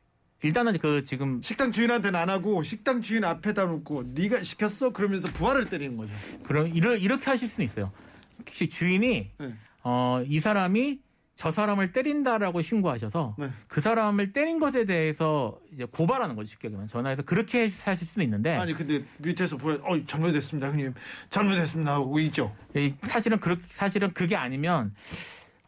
[0.43, 4.91] 일단은 그 지금 식당 주인한테는 안 하고 식당 주인 앞에다 놓고 네가 시켰어?
[4.91, 6.11] 그러면서 부하를 때리는 거죠.
[6.43, 7.91] 그런 이러, 이렇게 하실 수는 있어요.
[8.39, 9.53] 혹시 주인이 네.
[9.83, 10.99] 어, 이 사람이
[11.35, 13.49] 저 사람을 때린다라고 신고하셔서 네.
[13.67, 18.55] 그 사람을 때린 것에 대해서 이제 고발하는 거죠 쉽게 얘기하면 전화해서 그렇게 하실 수는 있는데
[18.55, 20.93] 아니 근데 밑에서 부하 어 잘못됐습니다 형님
[21.29, 22.55] 잘못됐습니다 하고 있죠.
[22.75, 24.93] 이 사실은 그 사실은 그게 아니면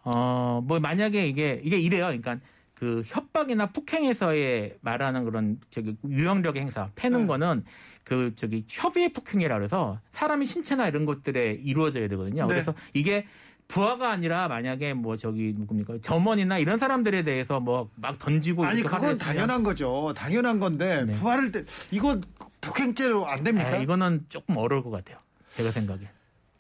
[0.04, 2.06] 어 뭐 만약에 이게 이게 이래요.
[2.06, 2.38] 그러니까
[2.76, 7.28] 그 협박이나 폭행에서의 말하는 그런 저기 유형력의 행사 패는 네.
[7.28, 7.64] 거는
[8.04, 12.44] 그 저기 협의의 폭행이라 그래서 사람이 신체나 이런 것들에 이루어져야 되거든요.
[12.48, 12.54] 네.
[12.54, 13.26] 그래서 이게
[13.70, 19.18] 부하가 아니라 만약에 뭐 저기 누굽니까 점원이나 이런 사람들에 대해서 뭐 막 던지고 아니 그건
[19.18, 20.14] 당연한 거죠.
[20.16, 21.14] 당연한 건데 네.
[21.14, 22.20] 부하를 때 이거
[22.60, 23.70] 폭행죄로 안 됩니까?
[23.70, 25.18] 아, 이거는 조금 어려울 것 같아요.
[25.52, 26.02] 제가 생각에.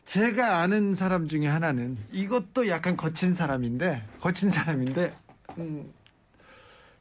[0.06, 5.14] 제가 아는 사람 중에 하나는 이것도 약간 거친 사람인데 거친 사람인데
[5.58, 5.92] 음,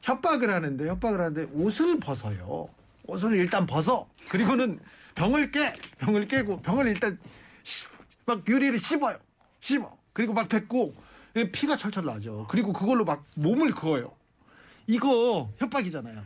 [0.07, 2.67] 협박을 하는데 협박을 하는데 옷을 벗어요.
[3.07, 4.07] 옷을 일단 벗어.
[4.29, 4.79] 그리고는
[5.15, 7.17] 병을 깨 병을 깨고 병을 일단
[7.63, 7.85] 씨-
[8.25, 9.17] 막 유리를 씹어요.
[9.61, 9.97] 씹어.
[10.11, 10.93] 그리고 막 뱉고
[11.53, 12.45] 피가 철철 나죠.
[12.49, 14.11] 그리고 그걸로 막 몸을 그어요.
[14.87, 16.23] 이거 협박이잖아요.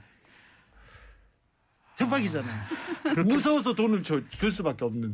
[1.98, 2.64] 협박이잖아요.
[3.26, 5.14] 무서워서 돈을 줘- 줄 수밖에 없는.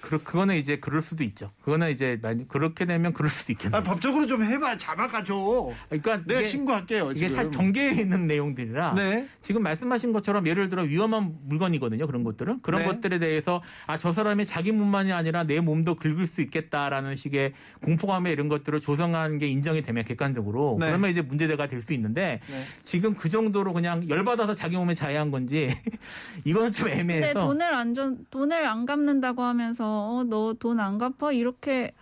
[0.00, 1.50] 그 그거는 이제 그럴 수도 있죠.
[1.62, 3.80] 그거는 이제 만- 그렇게 되면 그럴 수도 있겠네요.
[3.80, 5.72] 아, 법적으로 좀 해봐 잡아가죠.
[5.88, 7.12] 그러니까 내가 이게- 신고할게요.
[7.12, 7.28] 이게.
[7.28, 9.28] 사 경계에 있는 내용들이라 네.
[9.40, 12.06] 지금 말씀하신 것처럼 예를 들어 위험한 물건이거든요.
[12.06, 12.86] 그런 것들은 그런 네.
[12.88, 18.30] 것들에 대해서 아 저 사람이 자기 몸만이 아니라 내 몸도 긁을 수 있겠다라는 식의 공포감에
[18.30, 20.86] 이런 것들을 조성하는 게 인정이 되면 객관적으로 네.
[20.86, 22.64] 그러면 이제 문제가 될 수 있는데 네.
[22.82, 25.68] 지금 그 정도로 그냥 열받아서 자기 몸에 자해한 건지
[26.44, 30.98] 이거는 좀 애매해서 돈을 안 줘, 돈을 안 갚는다고 하면 서 어, 너 돈 안
[30.98, 31.32] 갚아?
[31.32, 31.92] 이렇게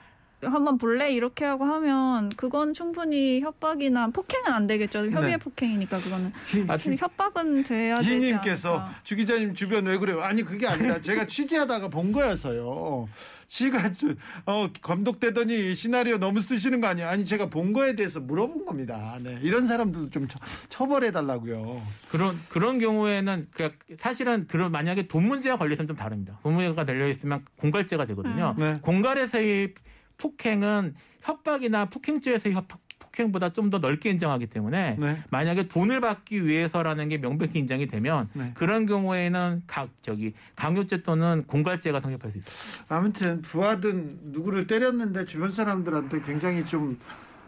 [0.45, 5.11] 한번 볼래 이렇게 하고 하면 그건 충분히 협박이나 폭행은 안 되겠죠.
[5.11, 5.37] 협의의 네.
[5.39, 6.33] 폭행이니까 그거는.
[6.69, 8.95] 아, 협박은 돼야 되지 않을까.
[9.03, 10.21] 주 기자님 주변 왜 그래요?
[10.23, 13.09] 아니 그게 아니라 제가 취재하다가 본 거여서요.
[13.47, 14.09] 지가 저-
[14.47, 17.09] 어, 감독되더니 시나리오 너무 쓰시는 거 아니에요?
[17.09, 19.19] 아니 제가 본 거에 대해서 물어본 겁니다.
[19.23, 19.39] 네.
[19.43, 20.39] 이런 사람들도 좀 처,
[20.71, 21.81] 처벌해 달라고요.
[22.11, 26.39] 그런 그런 경우에는 그 사실은 그런 만약에 돈 문제가 걸려서는 좀 다릅니다.
[26.43, 28.55] 돈 문제가 걸려 있으면 공갈죄가 되거든요.
[28.59, 28.79] 네.
[28.83, 29.75] 공갈에서의
[30.19, 32.67] 폭행은 협박이나 폭행죄에서의 협,
[32.99, 35.23] 폭행보다 좀 더 넓게 인정하기 때문에 네.
[35.31, 38.53] 만약에 돈을 받기 위해서라는 게 명백히 인정이 되면 네.
[38.55, 42.85] 그런 경우에는 각 저기 강요죄 또는 공갈죄가 성립할 수 있어요.
[42.89, 46.99] 아무튼 부하든 누구를 때렸는데 주변 사람들한테 굉장히 좀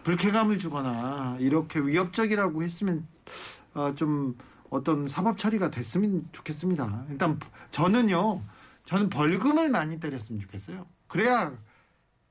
[0.04, 3.06] 불쾌감을 주거나 이렇게 위협적이라고 했으면
[3.74, 4.36] 어, 좀
[4.70, 7.04] 어떤 사법 처리가 됐으면 좋겠습니다.
[7.10, 7.38] 일단
[7.72, 8.40] 저는요,
[8.84, 10.86] 저는 벌금을 많이 때렸으면 좋겠어요.
[11.08, 11.52] 그래야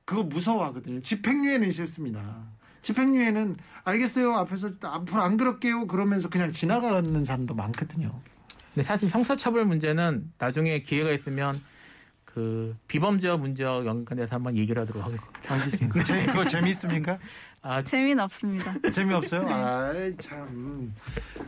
[0.06, 1.02] 그거 무서워하거든요.
[1.02, 2.22] 집행유예는 싫습니다.
[2.84, 4.34] 집행유예는 알겠어요.
[4.36, 5.88] 앞에서 앞으로 안 그럴게요.
[5.88, 8.20] 그러면서 그냥 지나가는 사람도 많거든요.
[8.74, 11.60] 근데 사실 형사처벌 문제는 나중에 기회가 있으면
[12.24, 15.54] 그 비범죄와 문제와 연관돼서 한번 얘기를 하도록 하겠습니다.
[15.54, 16.04] 알겠습니다.
[16.04, 17.18] 재- 그거 재밌습니까?
[17.62, 18.76] 아, 재미는 없습니다.
[18.92, 19.48] 재미없어요?
[19.48, 20.94] 아이, 참.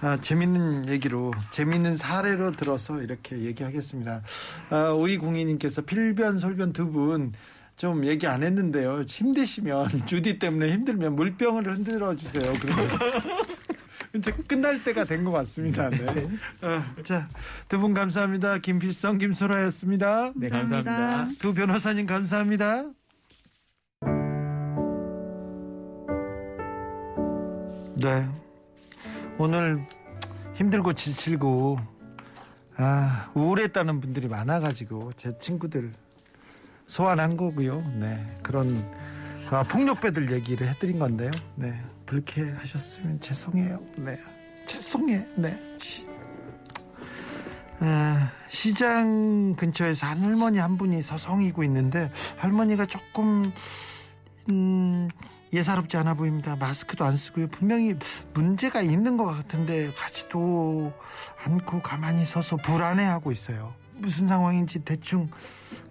[0.02, 4.22] 아, 재밌는 얘기로, 재밌는 사례로 들어서 이렇게 얘기하겠습니다.
[4.70, 7.34] 아, 오이공이님께서 필변, 솔변 두 분
[7.78, 9.04] 좀 얘기 안 했는데요.
[9.08, 12.52] 힘드시면, 주디 때문에 힘들면 물병을 흔들어 주세요.
[14.16, 15.90] 이제 끝날 때가 된 것 같습니다.
[15.90, 16.28] 네.
[16.62, 17.28] 아, 자,
[17.70, 18.58] 두 분 감사합니다.
[18.60, 20.32] 김필성, 김소라였습니다.
[20.36, 21.28] 네, 감사합니다.
[21.40, 22.86] 두 변호사님 감사합니다.
[27.96, 28.28] 네.
[29.38, 29.86] 오늘
[30.56, 31.78] 힘들고 지치고
[32.78, 35.92] 아, 우울했다는 분들이 많아가지고 제 친구들
[36.88, 37.84] 소환한 거고요.
[37.96, 38.26] 네.
[38.42, 38.84] 그런
[39.52, 41.32] 아, 폭력배들 얘기를 해드린 건데요.
[41.56, 41.80] 네.
[42.06, 43.80] 불쾌하셨으면 죄송해요.
[43.98, 44.20] 네.
[44.66, 45.26] 죄송해.
[45.36, 45.78] 네.
[45.80, 46.08] 시,
[47.80, 53.52] 아, 시장 근처에서 한 할머니 한 분이 서성이고 있는데 할머니가 조금
[54.50, 55.10] 음,
[55.54, 56.56] 예사롭지 않아 보입니다.
[56.56, 57.48] 마스크도 안 쓰고요.
[57.48, 57.96] 분명히
[58.34, 60.92] 문제가 있는 것 같은데 가지도
[61.46, 63.74] 않고 가만히 서서 불안해하고 있어요.
[63.98, 65.30] 무슨 상황인지 대충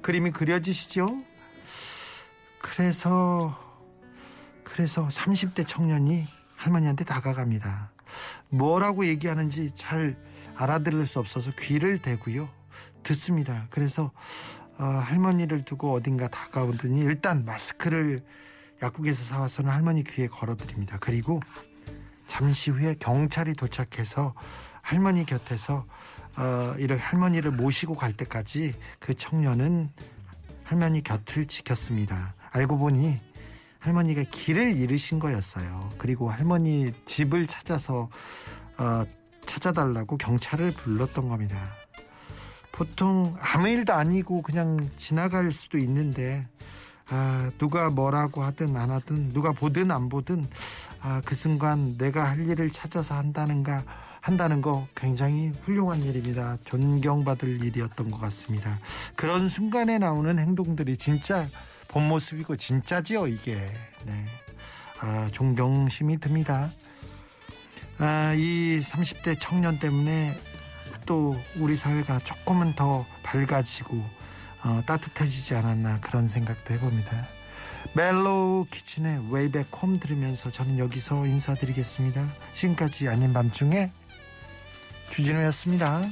[0.03, 1.23] 그림이 그려지시죠?
[2.59, 3.59] 그래서
[4.65, 6.27] 그래서 30대 청년이
[6.57, 7.91] 할머니한테 다가갑니다.
[8.51, 10.17] 뭐라고 얘기하는지 잘
[10.57, 12.49] 알아들을 수 없어서 귀를 대고요.
[13.03, 13.67] 듣습니다.
[13.71, 14.11] 그래서
[14.79, 18.23] 어, 할머니를 두고 어딘가 다가오더니 일단 마스크를
[18.83, 20.99] 약국에서 사와서는 할머니 귀에 걸어드립니다.
[21.01, 21.41] 그리고
[22.27, 24.35] 잠시 후에 경찰이 도착해서
[24.83, 25.87] 할머니 곁에서
[26.39, 29.91] 어, 이를 할머니를 모시고 갈 때까지 그 청년은
[30.65, 32.35] 할머니 곁을 지켰습니다.
[32.51, 33.21] 알고 보니
[33.79, 35.89] 할머니가 길을 잃으신 거였어요.
[35.97, 38.09] 그리고 할머니 집을 찾아서
[38.79, 39.05] 어,
[39.47, 41.73] 찾아달라고 경찰을 불렀던 겁니다.
[42.73, 46.47] 보통 아무 일도 아니고 그냥 지나갈 수도 있는데
[47.09, 50.47] 아, 누가 뭐라고 하든 안 하든 누가 보든 안 보든
[51.01, 53.83] 아, 그 순간 내가 할 일을 찾아서 한다는가
[54.27, 56.59] 한다는 거 굉장히 훌륭한 일입니다.
[56.65, 58.81] 존경받을 일이었던 것 같습니다.
[59.15, 61.47] 그런 순간에 나오는 행동들이 진짜
[61.87, 63.65] 본 모습이고 진짜지요 이게.
[64.05, 64.27] 네.
[64.99, 66.73] 아, 존경심이 듭니다.
[67.99, 70.37] 아, 이 30대 청년 때문에
[71.07, 73.97] 또 우리 사회가 조금은 더 밝아지고
[74.65, 77.29] 어, 따뜻해지지 않았나 그런 생각도 해봅니다.
[77.95, 82.27] 멜로우 키친의 Way Back Home 들으면서 저는 여기서 인사드리겠습니다.
[82.53, 83.93] 지금까지 아닌 밤중에
[85.11, 86.09] 주진우였습니다.